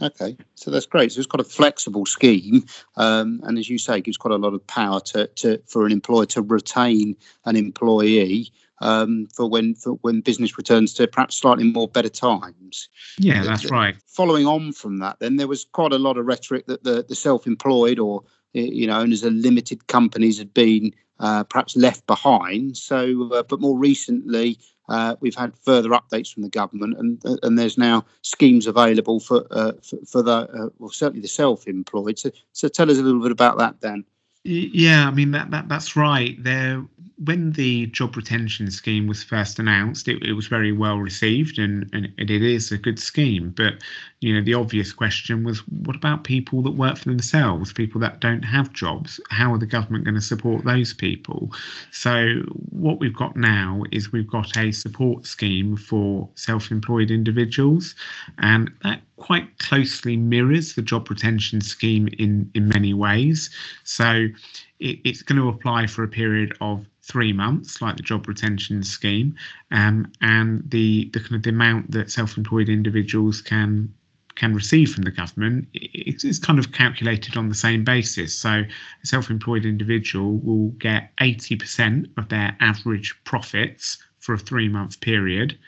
Okay, 0.00 0.36
so 0.54 0.70
that's 0.70 0.86
great. 0.86 1.12
So 1.12 1.18
it's 1.18 1.26
got 1.26 1.40
a 1.40 1.44
flexible 1.44 2.06
scheme, 2.06 2.64
um, 2.96 3.40
and 3.44 3.58
as 3.58 3.68
you 3.68 3.78
say, 3.78 4.00
gives 4.00 4.16
quite 4.16 4.34
a 4.34 4.38
lot 4.38 4.54
of 4.54 4.66
power 4.66 5.00
to, 5.00 5.26
to 5.26 5.58
for 5.66 5.86
an 5.86 5.92
employer 5.92 6.26
to 6.26 6.42
retain 6.42 7.16
an 7.44 7.56
employee 7.56 8.52
um, 8.80 9.26
for 9.34 9.48
when 9.48 9.74
for 9.74 9.94
when 10.02 10.20
business 10.20 10.56
returns 10.56 10.94
to 10.94 11.06
perhaps 11.06 11.36
slightly 11.36 11.64
more 11.64 11.88
better 11.88 12.08
times. 12.08 12.88
Yeah, 13.18 13.42
that's 13.42 13.70
right. 13.70 13.96
Following 14.06 14.46
on 14.46 14.72
from 14.72 14.98
that, 14.98 15.18
then 15.20 15.36
there 15.36 15.48
was 15.48 15.64
quite 15.64 15.92
a 15.92 15.98
lot 15.98 16.16
of 16.16 16.26
rhetoric 16.26 16.66
that 16.66 16.84
the, 16.84 17.04
the 17.08 17.14
self-employed 17.14 17.98
or 17.98 18.22
you 18.52 18.86
know 18.86 18.98
owners 18.98 19.24
of 19.24 19.32
limited 19.32 19.86
companies 19.88 20.38
had 20.38 20.54
been 20.54 20.92
uh, 21.20 21.44
perhaps 21.44 21.76
left 21.76 22.06
behind. 22.06 22.76
So, 22.76 23.30
uh, 23.32 23.42
but 23.42 23.60
more 23.60 23.76
recently, 23.76 24.58
uh, 24.88 25.16
we've 25.20 25.34
had 25.34 25.56
further 25.58 25.90
updates 25.90 26.32
from 26.32 26.42
the 26.42 26.48
government, 26.48 26.96
and 26.98 27.22
and 27.42 27.58
there's 27.58 27.78
now 27.78 28.04
schemes 28.22 28.66
available 28.66 29.20
for 29.20 29.46
uh, 29.50 29.72
for, 29.82 29.98
for, 30.06 30.22
the 30.22 30.32
uh, 30.32 30.68
well 30.78 30.90
certainly 30.90 31.20
the 31.20 31.28
self-employed. 31.28 32.18
So, 32.18 32.30
so 32.52 32.68
tell 32.68 32.90
us 32.90 32.98
a 32.98 33.02
little 33.02 33.22
bit 33.22 33.32
about 33.32 33.58
that, 33.58 33.80
Dan. 33.80 34.04
Yeah, 34.44 35.06
I 35.08 35.10
mean 35.10 35.32
that, 35.32 35.50
that 35.50 35.68
that's 35.68 35.96
right. 35.96 36.42
There, 36.42 36.84
when 37.24 37.52
the 37.52 37.86
job 37.86 38.16
retention 38.16 38.70
scheme 38.70 39.06
was 39.06 39.22
first 39.22 39.58
announced, 39.58 40.06
it, 40.08 40.22
it 40.22 40.32
was 40.32 40.46
very 40.46 40.72
well 40.72 40.98
received, 40.98 41.58
and, 41.58 41.90
and 41.92 42.08
it 42.16 42.30
is 42.30 42.72
a 42.72 42.78
good 42.78 42.98
scheme. 42.98 43.50
But 43.56 43.74
you 44.20 44.32
know, 44.32 44.40
the 44.42 44.54
obvious 44.54 44.92
question 44.92 45.44
was, 45.44 45.58
what 45.68 45.96
about 45.96 46.24
people 46.24 46.62
that 46.62 46.70
work 46.70 46.96
for 46.98 47.08
themselves, 47.10 47.72
people 47.72 48.00
that 48.00 48.20
don't 48.20 48.42
have 48.44 48.72
jobs? 48.72 49.20
How 49.28 49.52
are 49.52 49.58
the 49.58 49.66
government 49.66 50.04
going 50.04 50.14
to 50.14 50.20
support 50.20 50.64
those 50.64 50.94
people? 50.94 51.52
So 51.90 52.36
what 52.70 53.00
we've 53.00 53.16
got 53.16 53.36
now 53.36 53.82
is 53.92 54.12
we've 54.12 54.30
got 54.30 54.56
a 54.56 54.72
support 54.72 55.26
scheme 55.26 55.76
for 55.76 56.28
self-employed 56.36 57.10
individuals, 57.10 57.94
and 58.38 58.70
that 58.82 59.02
quite 59.18 59.58
closely 59.58 60.16
mirrors 60.16 60.74
the 60.74 60.82
job 60.82 61.10
retention 61.10 61.60
scheme 61.60 62.08
in 62.18 62.50
in 62.54 62.68
many 62.68 62.94
ways. 62.94 63.50
So 63.84 64.28
it, 64.80 64.98
it's 65.04 65.22
going 65.22 65.40
to 65.40 65.48
apply 65.48 65.86
for 65.86 66.02
a 66.02 66.08
period 66.08 66.56
of 66.60 66.86
three 67.02 67.32
months, 67.32 67.80
like 67.80 67.96
the 67.96 68.02
job 68.02 68.28
retention 68.28 68.82
scheme, 68.82 69.34
um, 69.70 70.10
and 70.20 70.62
the 70.70 71.10
the 71.12 71.20
kind 71.20 71.34
of 71.34 71.42
the 71.42 71.50
amount 71.50 71.90
that 71.90 72.10
self-employed 72.10 72.68
individuals 72.68 73.40
can 73.40 73.92
can 74.34 74.54
receive 74.54 74.94
from 74.94 75.02
the 75.02 75.10
government 75.10 75.66
it's 75.74 76.38
kind 76.38 76.58
of 76.58 76.72
calculated 76.72 77.36
on 77.36 77.48
the 77.48 77.54
same 77.54 77.84
basis. 77.84 78.34
So 78.34 78.50
a 78.50 79.06
self-employed 79.06 79.64
individual 79.64 80.38
will 80.38 80.70
get 80.78 81.10
80% 81.20 82.06
of 82.16 82.28
their 82.28 82.56
average 82.60 83.14
profits 83.24 83.98
for 84.20 84.34
a 84.34 84.38
three-month 84.38 85.00
period 85.00 85.58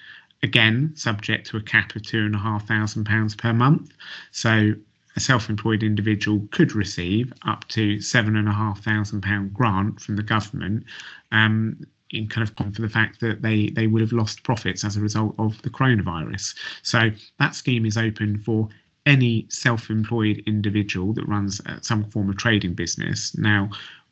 again 0.43 0.93
subject 0.95 1.47
to 1.49 1.57
a 1.57 1.63
cap 1.63 1.95
of 1.95 2.03
two 2.03 2.25
and 2.25 2.35
a 2.35 2.39
half 2.39 2.67
thousand 2.67 3.05
pounds 3.05 3.35
per 3.35 3.53
month. 3.53 3.93
So 4.33 4.75
a 5.17 5.21
self-employed 5.21 5.83
individual 5.83 6.47
could 6.51 6.75
receive 6.75 7.33
up 7.47 7.67
to 7.69 8.01
seven 8.01 8.37
and 8.37 8.49
a 8.49 8.53
half 8.53 8.83
thousand 8.83 9.23
pound 9.23 9.53
grant 9.53 10.01
from 10.01 10.17
the 10.17 10.23
government 10.23 10.85
um, 11.33 11.79
in 12.11 12.29
kind 12.29 12.49
of 12.49 12.55
for 12.75 12.83
the 12.83 12.89
fact 12.89 13.21
that 13.21 13.43
they 13.43 13.71
they 13.71 13.87
would 13.87 14.03
have 14.03 14.13
lost 14.13 14.43
profits 14.43 14.85
as 14.85 14.97
a 14.97 15.01
result 15.01 15.35
of 15.39 15.61
the 15.63 15.71
coronavirus. 15.71 16.55
So 16.83 17.11
that 17.39 17.55
scheme 17.55 17.87
is 17.87 17.97
open 17.97 18.39
for 18.39 18.69
any 19.07 19.47
self-employed 19.49 20.43
individual 20.47 21.13
that 21.15 21.27
runs 21.27 21.61
uh, 21.67 21.79
some 21.81 22.05
form 22.11 22.29
of 22.29 22.37
trading 22.37 22.75
business. 22.75 23.37
Now, 23.37 23.71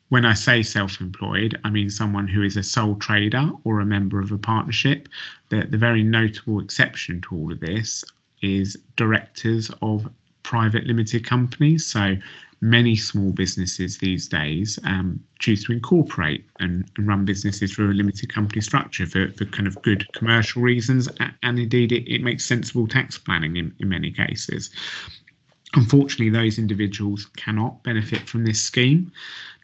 when 0.09 0.25
I 0.25 0.33
say 0.33 0.63
self 0.63 0.99
employed, 1.01 1.59
I 1.63 1.69
mean 1.69 1.89
someone 1.89 2.27
who 2.27 2.43
is 2.43 2.57
a 2.57 2.63
sole 2.63 2.95
trader 2.95 3.49
or 3.63 3.79
a 3.79 3.85
member 3.85 4.19
of 4.19 4.31
a 4.31 4.37
partnership. 4.37 5.07
The, 5.49 5.65
the 5.69 5.77
very 5.77 6.03
notable 6.03 6.59
exception 6.59 7.21
to 7.21 7.35
all 7.35 7.51
of 7.51 7.59
this 7.59 8.03
is 8.41 8.77
directors 8.95 9.71
of 9.81 10.09
private 10.43 10.85
limited 10.85 11.25
companies. 11.25 11.85
So 11.85 12.15
many 12.61 12.95
small 12.95 13.31
businesses 13.31 13.97
these 13.99 14.27
days 14.27 14.79
um, 14.83 15.23
choose 15.39 15.63
to 15.63 15.71
incorporate 15.71 16.45
and, 16.59 16.89
and, 16.97 17.07
run 17.07 17.23
businesses 17.23 17.73
through 17.73 17.91
a 17.91 17.93
limited 17.93 18.33
company 18.33 18.61
structure 18.61 19.05
for, 19.05 19.31
for 19.31 19.45
kind 19.45 19.67
of 19.67 19.81
good 19.81 20.11
commercial 20.13 20.61
reasons. 20.61 21.07
And 21.43 21.59
indeed, 21.59 21.91
it, 21.91 22.11
it 22.11 22.21
makes 22.21 22.43
sensible 22.45 22.87
tax 22.87 23.17
planning 23.17 23.55
in, 23.55 23.73
in 23.79 23.87
many 23.87 24.11
cases. 24.11 24.71
Unfortunately, 25.75 26.29
those 26.29 26.57
individuals 26.57 27.27
cannot 27.37 27.81
benefit 27.83 28.27
from 28.27 28.43
this 28.43 28.59
scheme. 28.59 29.11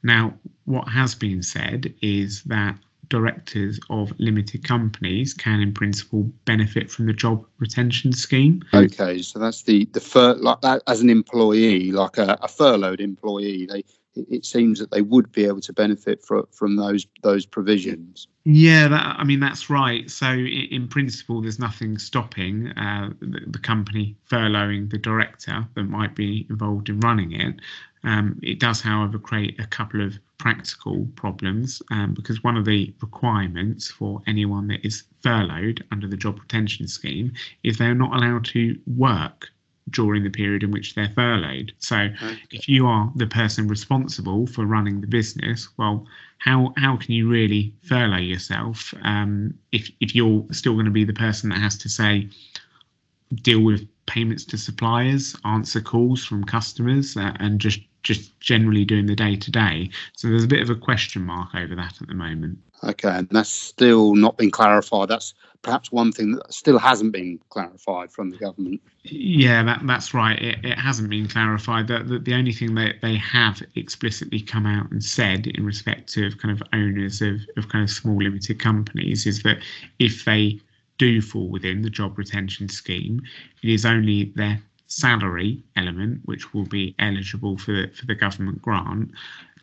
Now, 0.06 0.36
what 0.66 0.88
has 0.88 1.16
been 1.16 1.42
said 1.42 1.92
is 2.02 2.44
that 2.44 2.78
directors 3.10 3.80
of 3.90 4.14
limited 4.20 4.64
companies 4.64 5.34
can, 5.34 5.60
in 5.62 5.74
principle, 5.74 6.32
benefit 6.46 6.92
from 6.92 7.08
the 7.08 7.14
job 7.14 7.44
retention 7.58 8.14
scheme. 8.14 8.64
Okay, 8.74 9.22
so 9.24 9.40
that's 9.40 9.64
the 9.64 9.86
the 9.94 10.00
fur 10.00 10.36
like 10.36 10.62
that 10.62 10.84
as 10.88 11.02
an 11.02 11.10
employee, 11.10 11.92
like 11.92 12.18
a, 12.20 12.38
a 12.42 12.48
furloughed 12.48 13.02
employee, 13.02 13.66
they 13.66 13.84
it 14.16 14.46
seems 14.46 14.80
that 14.80 14.92
they 14.92 15.02
would 15.02 15.32
be 15.32 15.46
able 15.46 15.62
to 15.62 15.74
benefit 15.74 16.24
from 16.24 16.46
from 16.52 16.76
those 16.76 17.06
those 17.22 17.46
provisions. 17.46 18.28
Yeah, 18.44 18.88
that, 18.88 19.16
I 19.20 19.24
mean 19.24 19.40
that's 19.40 19.70
right. 19.70 20.10
So 20.10 20.28
in 20.28 20.88
principle, 20.88 21.42
there's 21.42 21.60
nothing 21.60 21.98
stopping 21.98 22.70
uh, 22.78 23.10
the, 23.20 23.42
the, 23.48 23.60
company 23.60 24.16
furloughing 24.30 24.90
the 24.92 24.98
director 24.98 25.68
that 25.76 25.84
might 25.84 26.16
be 26.16 26.46
involved 26.50 26.90
in 26.90 27.00
running 27.00 27.34
it. 27.34 27.56
Um, 28.06 28.40
it 28.44 28.60
does, 28.60 28.82
however, 28.82 29.18
create 29.20 29.60
a 29.60 29.68
couple 29.68 30.02
of 30.06 30.18
practical 30.38 31.08
problems 31.16 31.82
um, 31.92 32.14
because 32.14 32.44
one 32.44 32.56
of 32.56 32.66
the 32.66 32.94
requirements 33.02 33.90
for 33.90 34.22
anyone 34.28 34.68
that 34.68 34.86
is 34.86 35.04
furloughed 35.22 35.84
under 35.92 36.08
the 36.08 36.18
job 36.18 36.40
retention 36.40 36.88
scheme 36.88 37.34
is 37.64 37.78
they're 37.78 37.96
not 37.96 38.16
allowed 38.16 38.46
to 38.46 38.80
work 38.86 39.50
during 39.90 40.24
the 40.24 40.30
period 40.30 40.64
in 40.64 40.72
which 40.72 40.96
they're 40.96 41.12
furloughed. 41.16 41.72
So 41.80 41.98
okay. 41.98 42.40
if 42.52 42.68
you 42.68 42.88
are 42.88 43.12
the 43.16 43.28
person 43.28 43.68
responsible 43.68 44.48
for 44.48 44.66
running 44.66 45.02
the 45.02 45.08
business, 45.08 45.70
well, 45.78 46.08
how 46.40 46.74
how 46.78 46.98
can 46.98 47.14
you 47.14 47.30
really 47.30 47.74
furlough 47.84 48.18
yourself 48.18 48.94
um, 49.04 49.54
if 49.72 49.90
if 50.00 50.16
you're 50.16 50.46
still 50.52 50.74
going 50.74 50.86
to 50.86 50.92
be 50.92 51.06
the 51.06 51.14
person 51.14 51.50
that 51.50 51.60
has 51.60 51.78
to 51.80 51.90
say 51.90 52.30
deal 53.42 53.62
with 53.62 53.88
payments 54.06 54.46
to 54.46 54.58
suppliers, 54.58 55.36
answer 55.46 55.82
calls 55.82 56.24
from 56.24 56.44
customers, 56.44 57.18
uh, 57.18 57.34
and 57.40 57.60
just 57.60 57.80
just 58.06 58.40
generally 58.40 58.86
doing 58.86 59.08
the 59.08 59.16
day 59.16 59.36
to 59.36 59.52
day. 59.52 59.90
So 60.16 60.30
there's 60.30 60.44
a 60.44 60.48
bit 60.48 60.62
of 60.62 60.70
a 60.70 60.76
question 60.76 61.24
mark 61.24 61.54
over 61.56 61.76
that 61.76 62.00
at 62.00 62.08
the 62.08 62.14
moment. 62.14 62.60
Okay, 62.84 63.10
and 63.10 63.28
that's 63.30 63.50
still 63.50 64.16
not 64.16 64.38
been 64.38 64.52
clarified. 64.52 65.10
That's 65.10 65.34
perhaps 65.64 65.92
one 65.92 66.12
thing 66.12 66.34
that 66.34 66.54
still 66.54 66.78
hasn't 66.78 67.12
been 67.12 67.40
clarified 67.50 68.12
from 68.12 68.30
the 68.30 68.38
government. 68.38 68.80
Yeah, 69.04 69.64
that, 69.64 69.82
that's 69.86 70.14
right. 70.14 70.40
It, 70.40 70.64
it 70.64 70.78
hasn't 70.78 71.10
been 71.10 71.28
clarified. 71.28 71.88
That 71.88 72.08
the, 72.08 72.20
the 72.20 72.36
only 72.36 72.54
thing 72.54 72.76
that 72.76 73.02
they 73.02 73.16
have 73.16 73.62
explicitly 73.74 74.40
come 74.40 74.68
out 74.68 74.92
and 74.92 75.04
said 75.04 75.48
in 75.48 75.66
respect 75.66 76.16
of 76.18 76.38
kind 76.38 76.52
of 76.52 76.62
owners 76.74 77.24
of, 77.24 77.42
of 77.58 77.70
kind 77.70 77.84
of 77.84 77.90
small 77.90 78.18
limited 78.18 78.60
companies 78.60 79.26
is 79.26 79.42
that 79.44 79.58
if 79.98 80.26
they 80.26 80.60
do 81.00 81.22
fall 81.22 81.50
within 81.50 81.82
the 81.82 81.90
job 81.90 82.18
retention 82.20 82.70
scheme, 82.70 83.20
it 83.64 83.70
is 83.70 83.84
only 83.84 84.32
their 84.36 84.62
salary 84.88 85.64
element 85.76 86.22
which 86.26 86.54
will 86.54 86.66
be 86.66 86.96
eligible 87.00 87.58
for 87.58 87.88
for 87.94 88.06
the 88.06 88.16
government 88.16 88.62
grant 88.62 89.12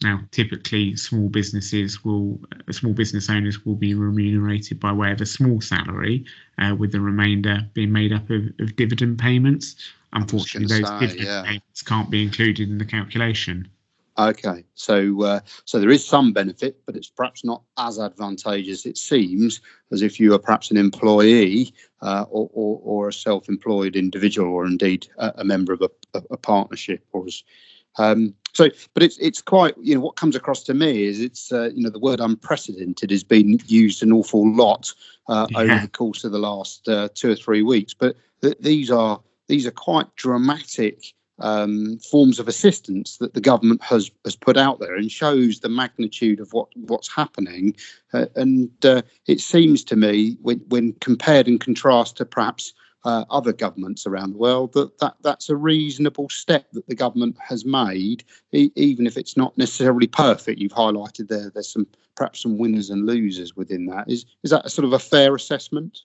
now, 0.03 0.21
typically, 0.31 0.97
small 0.97 1.29
businesses 1.29 2.05
will, 2.05 2.41
small 2.71 2.93
business 2.93 3.31
owners 3.31 3.65
will 3.65 3.75
be 3.75 3.95
remunerated 3.95 4.81
by 4.81 4.93
way 4.93 5.13
of 5.13 5.21
a 5.21 5.27
small 5.27 5.61
salary, 5.61 6.25
uh, 6.59 6.75
with 6.77 6.93
the 6.93 7.01
remainder 7.01 7.69
being 7.75 7.93
made 7.93 8.13
up 8.13 8.29
of, 8.31 8.43
of 8.59 8.77
dividend 8.77 9.19
payments. 9.19 9.77
Unfortunately, 10.13 10.81
those 10.81 10.89
say, 10.89 11.01
dividend 11.01 11.27
yeah. 11.27 11.43
payments 11.43 11.83
can't 11.83 12.11
be 12.11 12.23
included 12.23 12.69
in 12.69 12.79
the 12.79 12.85
calculation. 12.85 13.69
Okay, 14.19 14.65
so 14.75 15.23
uh, 15.23 15.41
so 15.65 15.81
there 15.81 15.91
is 15.91 16.07
some 16.07 16.35
benefit, 16.35 16.77
but 16.85 16.97
it's 16.97 17.09
perhaps 17.09 17.45
not 17.45 17.63
as 17.79 17.99
advantageous. 17.99 18.85
It 18.85 18.99
seems 18.99 19.61
as 19.91 20.03
if 20.03 20.21
you 20.21 20.35
are 20.35 20.39
perhaps 20.39 20.71
an 20.71 20.77
employee 20.77 21.73
uh, 22.03 22.27
or, 22.29 22.51
or, 22.53 22.81
or, 22.83 23.09
a 23.09 23.13
self-employed 23.13 23.97
individual, 23.97 24.53
or 24.53 24.67
indeed 24.67 25.09
a, 25.17 25.33
a 25.37 25.45
member 25.45 25.73
of 25.73 25.81
a, 25.81 25.91
a, 26.31 26.37
partnership, 26.37 27.07
or 27.13 27.25
as 27.27 27.43
um, 27.99 28.35
so, 28.53 28.69
but 28.93 29.03
it's 29.03 29.17
it's 29.19 29.41
quite 29.41 29.75
you 29.81 29.95
know 29.95 30.01
what 30.01 30.17
comes 30.17 30.37
across 30.37 30.63
to 30.65 30.75
me 30.75 31.05
is 31.05 31.21
it's 31.21 31.51
uh, 31.51 31.71
you 31.75 31.83
know 31.83 31.91
the 31.91 31.99
word 31.99 32.21
unprecedented 32.21 33.11
has 33.11 33.25
been 33.25 33.59
used 33.67 34.03
an 34.03 34.13
awful 34.13 34.51
lot 34.55 34.93
uh, 35.29 35.47
yeah. 35.51 35.59
over 35.59 35.79
the 35.79 35.89
course 35.89 36.25
of 36.25 36.33
the 36.33 36.39
last 36.39 36.87
uh, 36.89 37.09
two 37.15 37.31
or 37.31 37.37
three 37.37 37.63
weeks. 37.63 37.95
But 37.95 38.17
th- 38.43 38.59
these 38.61 38.91
are 38.91 39.21
these 39.49 39.67
are 39.67 39.73
quite 39.73 40.15
dramatic 40.17 41.15
um, 41.39 41.99
forms 41.99 42.39
of 42.39 42.49
assistance 42.49 43.19
that 43.19 43.35
the 43.35 43.41
government 43.41 43.83
has 43.83 44.11
has 44.25 44.37
put 44.37 44.57
out 44.57 44.81
there 44.81 44.95
and 44.95 45.11
shows 45.11 45.61
the 45.61 45.69
magnitude 45.69 46.41
of 46.41 46.53
what 46.53 46.69
what's 46.77 47.13
happening. 47.13 47.75
Uh, 48.13 48.27
and 48.37 48.71
uh, 48.85 49.03
it 49.27 49.41
seems 49.41 49.85
to 49.85 49.97
me 49.97 50.37
when 50.43 50.59
when 50.69 50.93
compared 50.95 51.49
and 51.49 51.61
contrast 51.61 52.17
to 52.17 52.25
perhaps 52.25 52.75
uh, 53.05 53.25
other 53.31 53.53
governments 53.53 54.07
around 54.07 54.33
the 54.33 54.39
world 54.39 54.73
that, 54.75 54.97
that 54.99 55.15
that's 55.23 55.49
a 55.49 55.57
reasonable 55.57 56.29
step 56.29 56.71
that 56.73 56.87
the 56.87 56.95
government 56.95 57.37
has 57.41 57.65
made, 57.65 58.23
e- 58.53 58.71
even 58.77 59.07
if 59.07 59.17
it's 59.17 59.37
not 59.37 59.57
necessarily 59.59 60.07
perfect. 60.07 60.61
You've 60.61 60.73
highlighted 60.73 61.29
there 61.29 61.51
there's 61.51 61.73
some 61.73 61.87
perhaps 62.15 62.43
some 62.43 62.59
winners 62.59 62.91
and 62.91 63.07
losers 63.07 63.57
within 63.57 63.87
that. 63.87 64.09
Is 64.09 64.25
is 64.43 64.51
that 64.51 64.67
a 64.67 64.71
sort 64.71 64.85
of 64.85 64.93
a 64.93 64.99
fair 64.99 65.35
assessment? 65.35 66.03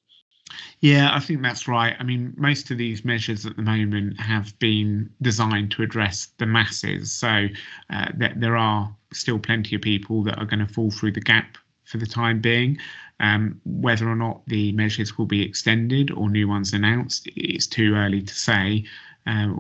Yeah, 0.82 1.10
I 1.14 1.20
think 1.20 1.42
that's 1.42 1.68
right. 1.68 1.96
I 2.00 2.04
mean, 2.04 2.34
most 2.38 2.72
of 2.72 2.78
these 2.78 3.04
measures 3.04 3.46
at 3.46 3.56
the 3.56 3.62
moment 3.64 4.20
have 4.20 4.58
been 4.60 5.10
designed 5.22 5.72
to 5.72 5.84
address 5.84 6.30
the 6.38 6.46
masses. 6.46 7.12
So 7.12 7.48
uh, 7.90 8.08
there 8.16 8.58
are 8.58 8.94
still 9.12 9.40
plenty 9.40 9.76
of 9.76 9.82
people 9.82 10.24
that 10.24 10.38
are 10.38 10.46
going 10.46 10.66
to 10.66 10.74
fall 10.74 10.92
through 10.92 11.14
the 11.14 11.22
gap 11.22 11.58
for 11.86 11.98
the 11.98 12.06
time 12.06 12.42
being. 12.42 12.78
Um, 13.20 13.60
whether 13.66 14.08
or 14.08 14.16
not 14.16 14.42
the 14.46 14.72
measures 14.74 15.18
will 15.18 15.26
be 15.26 15.42
extended 15.42 16.12
or 16.12 16.30
new 16.30 16.48
ones 16.48 16.74
announced, 16.74 17.28
it's 17.36 17.66
too 17.66 17.96
early 17.96 18.22
to 18.22 18.34
say. 18.34 18.86
Uh, 19.26 19.54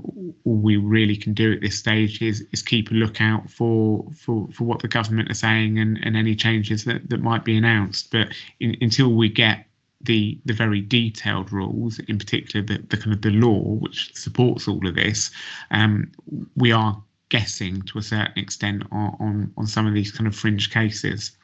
all 0.46 0.56
we 0.56 0.78
really 0.78 1.18
can 1.18 1.34
do 1.34 1.52
at 1.52 1.60
this 1.60 1.78
stage 1.78 2.22
is, 2.22 2.46
is 2.54 2.62
keep 2.62 2.90
a 2.92 2.94
lookout 2.94 3.50
for, 3.50 4.06
for, 4.16 4.48
for 4.54 4.64
what 4.64 4.82
the 4.82 4.88
government 4.88 5.30
are 5.30 5.34
saying 5.34 5.78
and, 5.80 6.00
and 6.04 6.16
any 6.16 6.36
changes 6.36 6.86
that, 6.86 7.10
that 7.10 7.22
might 7.22 7.44
be 7.44 7.58
announced. 7.58 8.12
But 8.12 8.30
in, 8.62 8.78
until 8.80 9.14
we 9.14 9.28
get 9.28 9.67
the 10.08 10.40
the 10.46 10.54
very 10.54 10.82
detailed 10.82 11.52
rules, 11.52 12.00
in 12.00 12.18
particular 12.18 12.66
the, 12.66 12.80
the 12.90 12.98
kind 12.98 13.14
of 13.14 13.22
the 13.22 13.30
law 13.30 13.76
which 13.76 14.14
supports 14.16 14.68
all 14.68 14.88
of 14.88 14.96
this, 14.96 15.30
um, 15.70 16.12
we 16.56 16.72
are 16.72 17.02
guessing 17.30 17.82
to 17.84 18.00
a 18.00 18.02
certain 18.02 18.38
extent 18.38 18.84
on, 18.92 19.16
on, 19.20 19.54
on 19.58 19.68
some 19.68 19.86
of 19.86 19.94
these 19.94 20.12
kind 20.12 20.28
of 20.28 20.36
fringe 20.36 20.72
cases. 20.72 21.38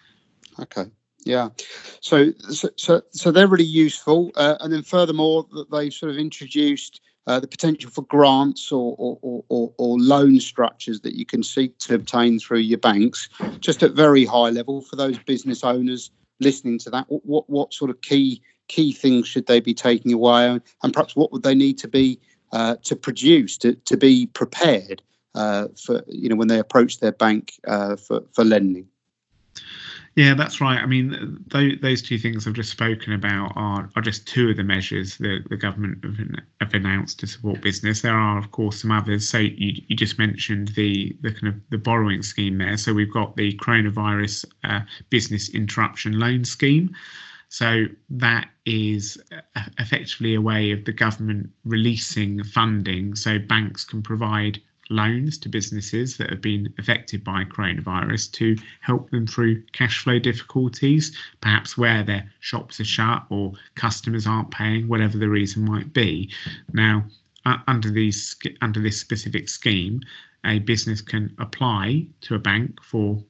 Okay. 0.60 0.86
Yeah, 1.26 1.50
so 2.02 2.34
so 2.76 3.02
so 3.12 3.32
they're 3.32 3.48
really 3.48 3.64
useful, 3.64 4.32
uh, 4.36 4.58
and 4.60 4.74
then 4.74 4.84
furthermore, 4.84 5.48
that 5.54 5.72
they've 5.72 5.94
sort 5.94 6.12
of 6.12 6.18
introduced 6.18 7.00
uh, 7.28 7.40
the 7.40 7.48
potential 7.48 7.90
for 7.90 8.02
grants 8.02 8.70
or 8.72 8.94
or, 8.98 9.46
or 9.48 9.74
or, 9.78 9.98
loan 10.00 10.42
structures 10.42 11.00
that 11.02 11.16
you 11.16 11.26
can 11.26 11.42
seek 11.42 11.78
to 11.78 11.96
obtain 11.96 12.40
through 12.40 12.60
your 12.60 12.78
banks, 12.78 13.30
just 13.60 13.84
at 13.84 13.94
very 13.94 14.26
high 14.26 14.50
level 14.50 14.82
for 14.82 14.98
those 14.98 15.18
business 15.20 15.64
owners 15.64 16.12
listening 16.42 16.78
to 16.80 16.90
that. 16.90 17.06
What 17.08 17.26
what, 17.26 17.50
what 17.50 17.74
sort 17.74 17.90
of 17.90 18.02
key 18.02 18.42
key 18.68 18.92
things 18.92 19.28
should 19.28 19.48
they 19.48 19.60
be 19.60 19.74
taking 19.74 20.14
away, 20.14 20.60
and 20.84 20.94
perhaps 20.94 21.16
what 21.16 21.32
would 21.32 21.44
they 21.44 21.56
need 21.56 21.78
to 21.80 21.88
be 21.88 22.20
uh, 22.52 22.76
to 22.84 22.96
produce 22.96 23.58
to 23.58 23.74
to 23.74 23.98
be 23.98 24.28
prepared 24.28 25.02
uh, 25.36 25.68
for 25.76 26.04
you 26.08 26.30
know 26.30 26.36
when 26.36 26.48
they 26.48 26.60
approach 26.60 27.00
their 27.00 27.12
bank 27.12 27.54
uh, 27.68 27.96
for 27.96 28.24
for 28.34 28.44
lending. 28.44 28.88
Yeah, 30.16 30.36
that's 30.36 30.62
right. 30.62 30.80
I 30.80 30.86
mean, 30.86 31.44
th- 31.50 31.82
those 31.82 32.04
two 32.04 32.20
things 32.20 32.46
I've 32.46 32.54
just 32.54 32.70
spoken 32.70 33.14
about 33.14 33.52
are, 33.56 33.90
are 33.96 34.02
just 34.02 34.28
two 34.28 34.52
of 34.52 34.58
the 34.58 34.64
measures 34.64 35.18
that 35.18 35.46
the 35.50 35.58
government 35.58 36.04
have, 36.04 36.20
have, 36.62 36.74
announced 36.76 37.20
to 37.22 37.28
support 37.28 37.62
business. 37.62 38.04
There 38.04 38.16
are, 38.16 38.38
of 38.38 38.52
course, 38.52 38.82
some 38.82 38.92
others. 38.92 39.28
So 39.28 39.40
you, 39.40 39.82
you 39.88 39.96
just 39.96 40.20
mentioned 40.20 40.70
the 40.70 41.18
the 41.22 41.32
kind 41.32 41.48
of 41.48 41.56
the 41.72 41.80
borrowing 41.80 42.22
scheme 42.22 42.60
there. 42.60 42.78
So 42.78 42.94
we've 42.94 43.12
got 43.12 43.36
the 43.36 43.54
coronavirus 43.58 44.46
uh, 44.64 44.82
business 45.10 45.50
interruption 45.50 46.20
loan 46.20 46.46
scheme. 46.46 46.96
So 47.54 47.86
that 48.10 48.50
is 48.66 49.22
effectively 49.78 50.34
a 50.34 50.42
way 50.42 50.72
of 50.72 50.86
the 50.86 50.92
government 50.92 51.52
releasing 51.66 52.44
funding 52.44 53.14
so 53.14 53.38
banks 53.38 53.86
can 53.86 54.02
provide 54.02 54.60
loans 54.90 55.38
to 55.38 55.50
businesses 55.50 56.18
that 56.18 56.32
have 56.32 56.42
been 56.42 56.74
affected 56.80 57.24
by 57.24 57.44
coronavirus 57.44 58.32
to 58.32 58.58
help 58.82 59.12
them 59.12 59.28
through 59.28 59.62
cash 59.72 60.04
flow 60.04 60.18
difficulties, 60.18 61.16
perhaps 61.42 61.78
where 61.78 62.02
their 62.02 62.28
shops 62.40 62.80
are 62.80 62.86
shut 62.86 63.24
or 63.30 63.54
customers 63.76 64.26
aren't 64.26 64.50
paying, 64.50 64.88
whatever 64.88 65.20
the 65.20 65.30
reason 65.30 65.64
might 65.64 65.94
be. 65.94 66.32
Now, 66.74 67.06
uh, 67.46 67.58
under 67.68 67.92
these 67.92 68.36
under 68.64 68.82
this 68.82 69.00
specific 69.00 69.48
scheme, 69.48 70.02
a 70.44 70.58
business 70.58 71.02
can 71.02 71.36
apply 71.38 72.08
to 72.22 72.34
a 72.34 72.40
bank 72.40 72.82
for 72.82 73.24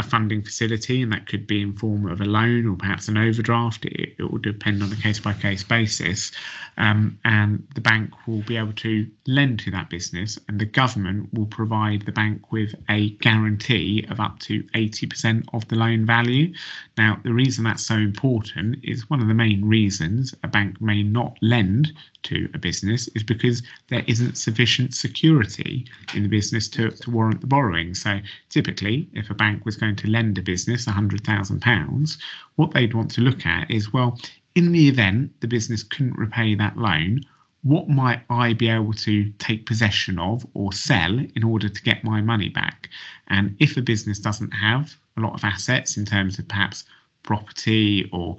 a 0.00 0.02
funding 0.02 0.42
facility, 0.42 1.02
and 1.02 1.12
that 1.12 1.28
could 1.28 1.46
be 1.46 1.62
in 1.62 1.72
form 1.74 2.06
of 2.06 2.20
a 2.20 2.24
loan 2.24 2.66
or 2.66 2.76
perhaps 2.76 3.06
an 3.06 3.16
overdraft. 3.16 3.84
It, 3.84 4.14
it 4.18 4.30
will 4.30 4.38
depend 4.38 4.82
on 4.82 4.92
a 4.92 4.96
case 4.96 5.20
by 5.20 5.32
case 5.34 5.62
basis, 5.62 6.32
um, 6.76 7.18
and 7.24 7.66
the 7.74 7.80
bank 7.80 8.10
will 8.26 8.42
be 8.42 8.56
able 8.56 8.72
to 8.72 9.06
lend 9.26 9.60
to 9.60 9.70
that 9.70 9.90
business, 9.90 10.38
and 10.48 10.58
the 10.58 10.64
government 10.64 11.32
will 11.32 11.46
provide 11.46 12.02
the 12.02 12.12
bank 12.12 12.50
with 12.50 12.74
a 12.88 13.10
guarantee 13.20 14.06
of 14.10 14.18
up 14.18 14.38
to 14.40 14.62
80% 14.74 15.44
of 15.52 15.68
the 15.68 15.76
loan 15.76 16.04
value. 16.06 16.52
Now, 16.96 17.20
the 17.22 17.32
reason 17.32 17.64
that's 17.64 17.86
so 17.86 17.94
important 17.94 18.78
is 18.82 19.08
one 19.10 19.20
of 19.20 19.28
the 19.28 19.34
main 19.34 19.64
reasons 19.64 20.34
a 20.42 20.48
bank 20.48 20.80
may 20.80 21.02
not 21.02 21.36
lend 21.42 21.92
to 22.22 22.48
a 22.54 22.58
business 22.58 23.08
is 23.08 23.22
because 23.22 23.62
there 23.88 24.04
isn't 24.06 24.36
sufficient 24.36 24.94
security 24.94 25.86
in 26.14 26.22
the 26.22 26.28
business 26.28 26.68
to, 26.68 26.90
to 26.90 27.10
warrant 27.10 27.40
the 27.40 27.46
borrowing. 27.46 27.94
So 27.94 28.20
typically, 28.48 29.08
if 29.12 29.30
a 29.30 29.34
bank 29.34 29.64
was 29.64 29.76
going 29.76 29.89
to 29.96 30.08
lend 30.08 30.38
a 30.38 30.42
business 30.42 30.86
£100,000, 30.86 32.18
what 32.56 32.72
they'd 32.72 32.94
want 32.94 33.10
to 33.12 33.20
look 33.20 33.46
at 33.46 33.70
is 33.70 33.92
well, 33.92 34.18
in 34.54 34.72
the 34.72 34.88
event 34.88 35.32
the 35.40 35.48
business 35.48 35.82
couldn't 35.82 36.18
repay 36.18 36.54
that 36.54 36.76
loan, 36.76 37.20
what 37.62 37.88
might 37.88 38.22
I 38.30 38.54
be 38.54 38.68
able 38.68 38.94
to 38.94 39.30
take 39.38 39.66
possession 39.66 40.18
of 40.18 40.46
or 40.54 40.72
sell 40.72 41.18
in 41.18 41.44
order 41.44 41.68
to 41.68 41.82
get 41.82 42.04
my 42.04 42.20
money 42.20 42.48
back? 42.48 42.88
And 43.28 43.54
if 43.58 43.76
a 43.76 43.82
business 43.82 44.18
doesn't 44.18 44.52
have 44.52 44.96
a 45.16 45.20
lot 45.20 45.34
of 45.34 45.44
assets 45.44 45.96
in 45.96 46.04
terms 46.06 46.38
of 46.38 46.48
perhaps 46.48 46.84
property 47.22 48.08
or 48.12 48.38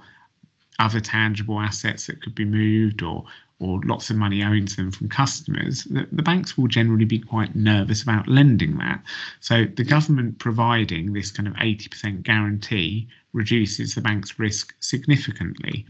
other 0.79 0.99
tangible 0.99 1.59
assets 1.59 2.07
that 2.07 2.21
could 2.21 2.33
be 2.33 2.45
moved 2.45 3.03
or 3.03 3.23
or 3.61 3.79
lots 3.85 4.09
of 4.09 4.15
money 4.15 4.43
owing 4.43 4.65
to 4.65 4.75
them 4.75 4.91
from 4.91 5.07
customers, 5.07 5.83
the, 5.85 6.07
the, 6.11 6.23
banks 6.23 6.57
will 6.57 6.67
generally 6.67 7.05
be 7.05 7.19
quite 7.19 7.55
nervous 7.55 8.01
about 8.01 8.27
lending 8.27 8.77
that. 8.79 9.03
So 9.39 9.65
the 9.65 9.83
government 9.83 10.39
providing 10.39 11.13
this 11.13 11.31
kind 11.31 11.47
of 11.47 11.53
80% 11.53 12.23
guarantee 12.23 13.07
reduces 13.33 13.93
the 13.93 14.01
bank's 14.01 14.39
risk 14.39 14.73
significantly. 14.79 15.85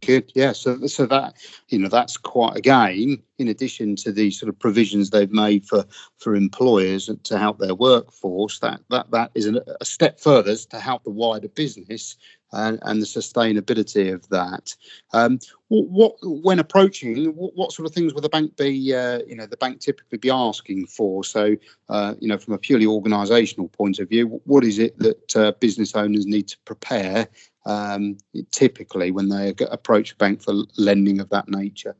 Good, 0.00 0.30
yeah. 0.34 0.52
So, 0.52 0.86
so 0.86 1.06
that 1.06 1.34
you 1.68 1.78
know, 1.80 1.88
that's 1.88 2.16
quite 2.16 2.56
again, 2.56 3.20
in 3.38 3.48
addition 3.48 3.96
to 3.96 4.12
the 4.12 4.30
sort 4.30 4.48
of 4.48 4.58
provisions 4.58 5.10
they've 5.10 5.30
made 5.30 5.66
for 5.66 5.84
for 6.18 6.34
employers 6.34 7.10
to 7.22 7.38
help 7.38 7.58
their 7.58 7.74
workforce. 7.74 8.58
That 8.58 8.80
that 8.90 9.10
that 9.10 9.30
is 9.34 9.46
a 9.46 9.84
step 9.84 10.20
further 10.20 10.56
to 10.56 10.80
help 10.80 11.04
the 11.04 11.10
wider 11.10 11.48
business 11.48 12.16
and, 12.52 12.78
and 12.82 13.02
the 13.02 13.06
sustainability 13.06 14.12
of 14.12 14.28
that. 14.30 14.74
Um, 15.12 15.38
what, 15.68 15.88
what, 15.88 16.42
when 16.42 16.58
approaching, 16.58 17.26
what, 17.34 17.54
what, 17.54 17.72
sort 17.72 17.86
of 17.86 17.94
things 17.94 18.14
will 18.14 18.20
the 18.20 18.28
bank 18.28 18.56
be, 18.56 18.94
uh, 18.94 19.20
you 19.26 19.36
know, 19.36 19.46
the 19.46 19.56
bank 19.56 19.80
typically 19.80 20.18
be 20.18 20.30
asking 20.30 20.86
for? 20.86 21.24
So, 21.24 21.56
uh, 21.88 22.14
you 22.20 22.28
know, 22.28 22.38
from 22.38 22.54
a 22.54 22.58
purely 22.58 22.86
organisational 22.86 23.70
point 23.70 23.98
of 23.98 24.08
view, 24.08 24.40
what 24.44 24.64
is 24.64 24.78
it 24.78 24.98
that 24.98 25.36
uh, 25.36 25.52
business 25.52 25.94
owners 25.94 26.26
need 26.26 26.48
to 26.48 26.58
prepare 26.64 27.28
um, 27.66 28.16
typically 28.50 29.10
when 29.10 29.28
they 29.28 29.54
approach 29.70 30.12
a 30.12 30.16
bank 30.16 30.42
for 30.42 30.54
lending 30.76 31.20
of 31.20 31.28
that 31.30 31.48
nature? 31.48 31.94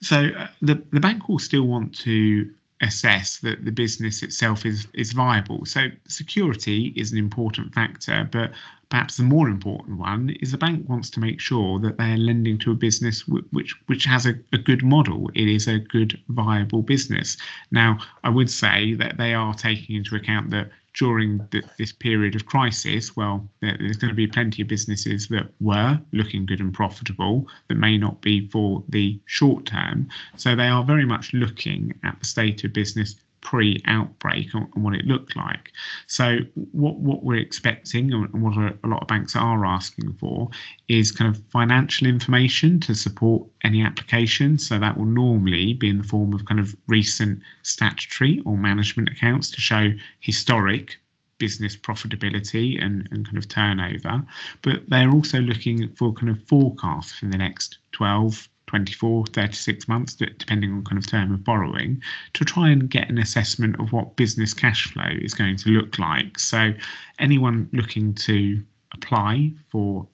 So 0.00 0.30
uh, 0.36 0.48
the 0.62 0.82
the 0.92 1.00
bank 1.00 1.28
will 1.28 1.38
still 1.38 1.66
want 1.66 1.96
to 2.00 2.50
assess 2.82 3.38
that 3.38 3.64
the 3.64 3.72
business 3.72 4.22
itself 4.22 4.66
is 4.66 4.86
is 4.92 5.12
viable. 5.12 5.64
So 5.64 5.88
security 6.08 6.92
is 6.96 7.12
an 7.12 7.18
important 7.18 7.74
factor, 7.74 8.28
but 8.30 8.52
perhaps 8.88 9.16
the 9.16 9.22
more 9.22 9.48
important 9.48 9.98
one 9.98 10.30
is 10.40 10.52
the 10.52 10.58
bank 10.58 10.88
wants 10.88 11.10
to 11.10 11.20
make 11.20 11.40
sure 11.40 11.78
that 11.80 11.96
they're 11.98 12.16
lending 12.16 12.58
to 12.58 12.70
a 12.70 12.74
business 12.74 13.26
which 13.26 13.74
which 13.86 14.04
has 14.04 14.26
a, 14.26 14.34
a 14.52 14.58
good 14.58 14.82
model. 14.82 15.30
It 15.34 15.48
is 15.48 15.66
a 15.66 15.78
good 15.78 16.18
viable 16.28 16.82
business. 16.82 17.36
Now, 17.70 17.98
I 18.22 18.30
would 18.30 18.50
say 18.50 18.94
that 18.94 19.16
they 19.16 19.34
are 19.34 19.54
taking 19.54 19.96
into 19.96 20.14
account 20.14 20.50
that 20.50 20.70
during 20.96 21.46
the, 21.50 21.62
this 21.78 21.92
period 21.92 22.34
of 22.34 22.46
crisis, 22.46 23.14
well, 23.14 23.46
there's 23.60 23.98
going 23.98 24.08
to 24.08 24.14
be 24.14 24.26
plenty 24.26 24.62
of 24.62 24.68
businesses 24.68 25.28
that 25.28 25.46
were 25.60 26.00
looking 26.12 26.46
good 26.46 26.60
and 26.60 26.72
profitable 26.72 27.46
that 27.68 27.74
may 27.74 27.98
not 27.98 28.22
be 28.22 28.48
for 28.48 28.82
the 28.88 29.20
short 29.26 29.66
term. 29.66 30.08
So 30.36 30.56
they 30.56 30.68
are 30.68 30.82
very 30.82 31.04
much 31.04 31.34
looking 31.34 31.92
at 32.02 32.18
the 32.18 32.24
state 32.24 32.64
of 32.64 32.72
business 32.72 33.16
pre-outbreak 33.46 34.52
and 34.54 34.66
what 34.74 34.92
it 34.92 35.04
looked 35.04 35.36
like. 35.36 35.70
So 36.08 36.38
what 36.72 36.96
what 36.96 37.22
we're 37.22 37.38
expecting 37.38 38.12
and 38.12 38.42
what 38.42 38.56
a 38.56 38.88
lot 38.88 39.02
of 39.02 39.06
banks 39.06 39.36
are 39.36 39.64
asking 39.64 40.14
for 40.14 40.50
is 40.88 41.12
kind 41.12 41.32
of 41.32 41.40
financial 41.52 42.08
information 42.08 42.80
to 42.80 42.94
support 42.94 43.46
any 43.62 43.82
application. 43.82 44.58
So 44.58 44.80
that 44.80 44.98
will 44.98 45.04
normally 45.04 45.74
be 45.74 45.88
in 45.88 45.98
the 45.98 46.04
form 46.04 46.32
of 46.32 46.44
kind 46.44 46.58
of 46.58 46.74
recent 46.88 47.40
statutory 47.62 48.42
or 48.44 48.56
management 48.56 49.10
accounts 49.10 49.48
to 49.52 49.60
show 49.60 49.92
historic 50.18 50.96
business 51.38 51.76
profitability 51.76 52.84
and, 52.84 53.08
and 53.12 53.26
kind 53.26 53.38
of 53.38 53.46
turnover. 53.46 54.24
But 54.62 54.88
they're 54.88 55.12
also 55.12 55.38
looking 55.38 55.88
for 55.94 56.12
kind 56.14 56.30
of 56.30 56.42
forecasts 56.48 57.12
for 57.12 57.26
the 57.26 57.38
next 57.38 57.78
12 57.92 58.48
24, 58.66 59.26
36 59.26 59.88
months, 59.88 60.14
depending 60.14 60.72
on 60.72 60.84
kind 60.84 60.98
of 60.98 61.06
term 61.06 61.32
of 61.32 61.44
borrowing, 61.44 62.02
to 62.34 62.44
try 62.44 62.68
and 62.68 62.90
get 62.90 63.08
an 63.08 63.18
assessment 63.18 63.78
of 63.80 63.92
what 63.92 64.16
business 64.16 64.52
cash 64.52 64.92
flow 64.92 65.08
is 65.20 65.34
going 65.34 65.56
to 65.56 65.70
look 65.70 65.98
like. 65.98 66.38
So, 66.38 66.72
anyone 67.18 67.68
looking 67.72 68.14
to 68.14 68.62
apply 68.92 69.52
for 69.70 70.06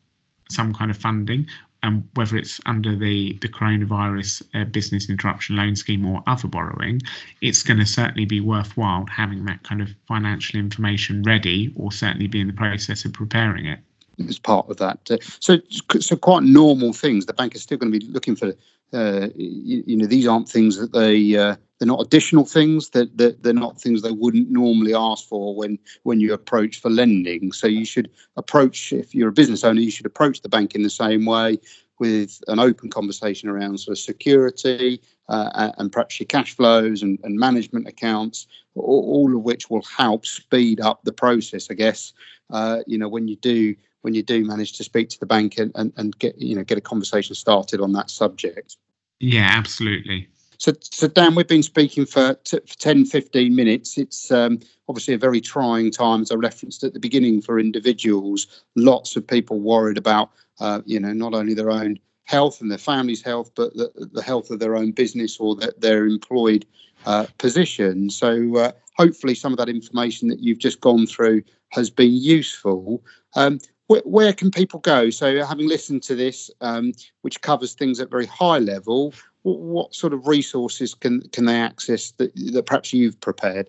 some 0.51 0.75
kind 0.75 0.91
of 0.91 0.97
funding, 0.97 1.47
and 1.85 1.95
um, 1.95 2.09
whether 2.15 2.37
it's 2.37 2.61
under 2.67 2.95
the 2.95 3.39
the 3.41 3.49
coronavirus 3.49 4.43
uh, 4.55 4.65
business 4.65 5.09
interruption 5.09 5.57
loan 5.57 5.75
scheme 5.75 6.07
or 6.07 6.23
other 6.27 6.47
borrowing, 6.47 7.01
it's 7.41 7.63
going 7.63 7.81
to 7.81 7.87
certainly 7.87 8.25
be 8.25 8.41
worthwhile 8.41 9.05
having 9.07 9.45
that 9.47 9.63
kind 9.65 9.83
of 9.83 9.89
financial 10.07 10.61
information 10.61 11.23
ready, 11.25 11.73
or 11.75 11.91
certainly 11.91 12.29
be 12.29 12.41
in 12.41 12.47
the 12.47 12.53
process 12.53 13.05
of 13.05 13.13
preparing 13.13 13.67
it 13.67 13.81
as 14.29 14.39
part 14.39 14.69
of 14.69 14.77
that. 14.79 15.11
Uh, 15.11 15.19
so, 15.41 15.59
so 16.01 16.17
quite 16.17 16.43
normal 16.43 16.93
things. 16.93 17.27
The 17.27 17.35
bank 17.35 17.55
is 17.55 17.63
still 17.63 17.79
going 17.79 17.93
to 17.93 17.99
be 17.99 18.07
looking 18.07 18.37
for. 18.37 18.53
Uh, 18.95 19.29
you, 19.37 19.83
you, 19.87 19.97
know, 19.97 20.05
these 20.05 20.27
aren't 20.27 20.51
things 20.51 20.77
that 20.77 20.93
they 20.93 21.35
uh, 21.35 21.57
they're 21.79 21.89
not 21.89 22.01
additional 22.01 22.45
things 22.45 22.91
that, 22.91 23.17
that 23.17 23.43
they're 23.43 23.53
not 23.53 23.81
things 23.81 24.03
they 24.03 24.13
wouldn't 24.13 24.51
normally 24.51 24.95
ask 24.95 25.27
for 25.27 25.57
when 25.57 25.79
when 26.03 26.21
you 26.21 26.33
approach 26.33 26.79
for 26.81 26.91
lending. 26.91 27.53
So 27.53 27.67
you 27.67 27.85
should 27.85 28.11
approach 28.37 28.93
if 28.93 29.15
you're 29.15 29.31
a 29.31 29.33
business 29.33 29.65
owner, 29.65 29.81
you 29.81 29.91
should 29.91 30.07
approach 30.07 30.43
the 30.43 30.49
bank 30.49 30.75
in 30.75 30.83
the 30.83 30.91
same 30.91 31.25
way 31.25 31.59
with 31.99 32.41
an 32.49 32.59
open 32.59 32.91
conversation 32.91 33.49
around 33.49 33.79
sort 33.79 33.97
of 33.97 33.99
security 33.99 35.01
uh, 35.29 35.73
and 35.79 35.91
perhaps 35.91 36.19
your 36.19 36.27
cash 36.27 36.55
flows 36.55 37.03
and, 37.03 37.19
and 37.23 37.39
management 37.39 37.87
accounts, 37.87 38.47
all, 38.75 39.05
all, 39.13 39.37
of 39.37 39.43
which 39.43 39.71
will 39.71 39.83
help 39.83 40.27
speed 40.27 40.81
up 40.81 41.03
the 41.05 41.13
process. 41.13 41.69
I 41.71 41.75
guess 41.75 42.13
uh, 42.51 42.81
you 42.87 42.99
know 42.99 43.09
when 43.09 43.29
you 43.29 43.37
do 43.37 43.75
when 44.03 44.15
you 44.15 44.23
do 44.23 44.45
manage 44.45 44.75
to 44.75 44.85
speak 44.85 45.09
to 45.11 45.19
the 45.19 45.27
bank 45.27 45.59
and, 45.59 45.73
and, 45.75 45.93
and 45.97 46.19
get 46.19 46.39
you 46.39 46.55
know 46.55 46.65
get 46.65 46.79
a 46.79 46.83
conversation 46.83 47.35
started 47.35 47.81
on 47.81 47.93
that 47.93 48.11
subject. 48.11 48.77
Yeah, 49.21 49.49
absolutely. 49.51 50.29
So, 50.63 50.73
so 50.81 51.09
Dan, 51.09 51.35
we've 51.35 51.49
been 51.49 51.65
speaking 51.65 52.07
for, 52.07 52.35
t- 52.45 52.61
for 52.65 52.79
10, 52.79 53.07
15 53.07 53.53
minutes. 53.53 53.99
It's 53.99 54.31
um, 54.31 54.61
obviously 54.89 55.13
a 55.15 55.19
very 55.19 55.41
trying 55.41 55.91
time, 55.91 56.23
as 56.23 56.31
I 56.31 56.37
referenced 56.37 56.85
at 56.85 56.93
the 56.93 57.01
beginning, 57.01 57.43
for 57.43 57.59
individuals. 57.59 58.63
Lots 58.77 59.17
of 59.17 59.27
people 59.27 59.59
worried 59.59 59.99
about, 59.99 60.31
uh, 60.61 60.81
you 60.87 61.01
know, 61.01 61.13
not 61.13 61.35
only 61.35 61.55
their 61.55 61.73
own 61.73 61.99
health 62.27 62.61
and 62.61 62.71
their 62.71 62.79
family's 62.79 63.23
health, 63.23 63.51
but 63.57 63.75
the, 63.75 63.91
the 64.13 64.23
health 64.23 64.53
of 64.53 64.61
their 64.61 64.77
own 64.77 64.93
business 64.93 65.41
or 65.41 65.57
the, 65.57 65.75
their 65.79 66.07
employed 66.07 66.65
uh, 67.07 67.27
position. 67.39 68.09
So, 68.09 68.57
uh, 68.57 68.71
hopefully, 68.97 69.35
some 69.35 69.53
of 69.53 69.59
that 69.59 69.69
information 69.69 70.29
that 70.29 70.39
you've 70.39 70.59
just 70.59 70.81
gone 70.81 71.09
through 71.09 71.43
has 71.71 71.91
been 71.91 72.15
useful. 72.15 73.03
Um, 73.35 73.59
where, 73.93 74.03
where 74.05 74.33
can 74.33 74.51
people 74.51 74.81
go? 74.81 75.11
So, 75.11 75.45
having 75.45 75.69
listened 75.69 76.03
to 76.05 76.15
this, 76.15 76.51
um, 76.63 76.95
which 77.21 77.43
covers 77.43 77.75
things 77.75 78.01
at 78.01 78.09
very 78.11 78.25
high 78.27 78.59
level, 78.59 79.13
what, 79.43 79.61
what, 79.61 79.95
sort 79.95 80.15
of 80.15 80.27
resources 80.27 80.95
can 80.95 81.21
can 81.33 81.45
they 81.45 81.61
access 81.61 82.13
that, 82.13 82.35
that 82.53 82.65
perhaps 82.65 82.95
you've 82.95 83.21
prepared? 83.21 83.69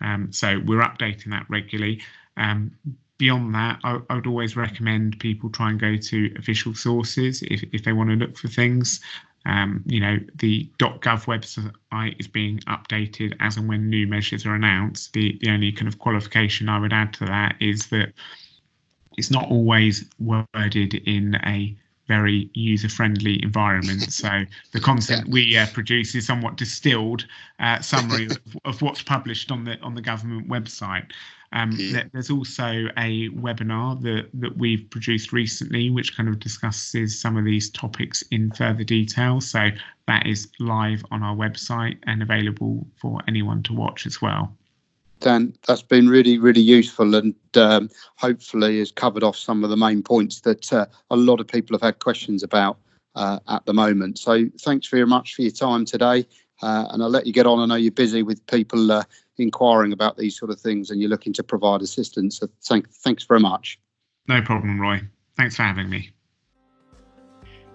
Um, 0.00 0.32
so 0.32 0.60
we're 0.64 0.82
updating 0.82 1.30
that 1.30 1.46
regularly. 1.48 2.02
Um, 2.36 2.72
beyond 3.18 3.54
that, 3.54 3.78
I, 3.84 4.00
I, 4.10 4.14
would 4.16 4.26
always 4.26 4.56
recommend 4.56 5.18
people 5.20 5.48
try 5.50 5.70
and 5.70 5.78
go 5.78 5.96
to 5.96 6.34
official 6.38 6.74
sources 6.74 7.42
if, 7.42 7.62
if 7.72 7.84
they 7.84 7.92
want 7.92 8.10
to 8.10 8.16
look 8.16 8.36
for 8.36 8.48
things. 8.48 9.00
Um, 9.44 9.82
you 9.86 10.00
know, 10.00 10.18
the 10.36 10.70
.gov 10.78 11.24
website 11.24 12.20
is 12.20 12.28
being 12.28 12.58
updated 12.60 13.34
as 13.40 13.56
and 13.56 13.68
when 13.68 13.90
new 13.90 14.06
measures 14.06 14.46
are 14.46 14.54
announced. 14.54 15.12
The 15.12 15.38
the 15.40 15.50
only 15.50 15.72
kind 15.72 15.88
of 15.88 15.98
qualification 15.98 16.68
I 16.68 16.78
would 16.78 16.92
add 16.92 17.12
to 17.14 17.24
that 17.26 17.56
is 17.60 17.88
that 17.88 18.12
it's 19.16 19.30
not 19.30 19.50
always 19.50 20.08
worded 20.18 20.94
in 20.94 21.34
a 21.44 21.76
very 22.08 22.50
user 22.54 22.88
friendly 22.88 23.42
environment. 23.42 24.12
So 24.12 24.44
the 24.72 24.80
content 24.80 25.28
we 25.28 25.56
uh, 25.56 25.66
produce 25.72 26.14
is 26.14 26.26
somewhat 26.26 26.56
distilled 26.56 27.26
uh, 27.60 27.80
summary 27.80 28.26
of, 28.26 28.38
of, 28.64 28.82
what's 28.82 29.02
published 29.02 29.50
on 29.50 29.64
the 29.64 29.78
on 29.80 29.94
the 29.94 30.02
government 30.02 30.48
website. 30.48 31.10
Um, 31.52 31.76
there's 32.12 32.30
also 32.30 32.86
a 32.96 33.28
webinar 33.30 34.00
that, 34.02 34.28
that 34.34 34.56
we've 34.56 34.88
produced 34.90 35.32
recently, 35.32 35.90
which 35.90 36.16
kind 36.16 36.28
of 36.28 36.38
discusses 36.38 37.20
some 37.20 37.36
of 37.36 37.44
these 37.44 37.70
topics 37.70 38.22
in 38.30 38.50
further 38.52 38.84
detail. 38.84 39.40
So 39.40 39.70
that 40.08 40.26
is 40.26 40.48
live 40.58 41.04
on 41.10 41.22
our 41.22 41.36
website 41.36 41.98
and 42.04 42.22
available 42.22 42.86
for 42.96 43.20
anyone 43.28 43.62
to 43.64 43.74
watch 43.74 44.06
as 44.06 44.22
well. 44.22 44.56
Dan, 45.20 45.54
that's 45.66 45.82
been 45.82 46.08
really, 46.08 46.38
really 46.38 46.60
useful 46.60 47.14
and 47.14 47.34
um, 47.54 47.88
hopefully 48.16 48.80
has 48.80 48.90
covered 48.90 49.22
off 49.22 49.36
some 49.36 49.62
of 49.62 49.70
the 49.70 49.76
main 49.76 50.02
points 50.02 50.40
that 50.40 50.72
uh, 50.72 50.86
a 51.10 51.16
lot 51.16 51.38
of 51.38 51.46
people 51.46 51.74
have 51.74 51.82
had 51.82 52.00
questions 52.00 52.42
about 52.42 52.78
uh, 53.14 53.38
at 53.48 53.64
the 53.66 53.74
moment. 53.74 54.18
So 54.18 54.46
thanks 54.60 54.88
very 54.88 55.06
much 55.06 55.34
for 55.34 55.42
your 55.42 55.52
time 55.52 55.84
today. 55.84 56.26
Uh, 56.60 56.86
and 56.90 57.02
I'll 57.02 57.10
let 57.10 57.26
you 57.26 57.32
get 57.32 57.46
on. 57.46 57.58
I 57.58 57.66
know 57.66 57.74
you're 57.74 57.92
busy 57.92 58.22
with 58.22 58.44
people 58.46 58.90
uh, 58.90 59.04
inquiring 59.42 59.92
about 59.92 60.16
these 60.16 60.38
sort 60.38 60.50
of 60.50 60.60
things 60.60 60.90
and 60.90 61.00
you're 61.00 61.10
looking 61.10 61.32
to 61.34 61.42
provide 61.42 61.82
assistance. 61.82 62.38
So 62.38 62.48
thank, 62.62 62.88
thanks 62.90 63.24
very 63.24 63.40
much. 63.40 63.78
No 64.28 64.40
problem, 64.40 64.80
Roy. 64.80 65.00
Thanks 65.36 65.56
for 65.56 65.62
having 65.62 65.90
me. 65.90 66.10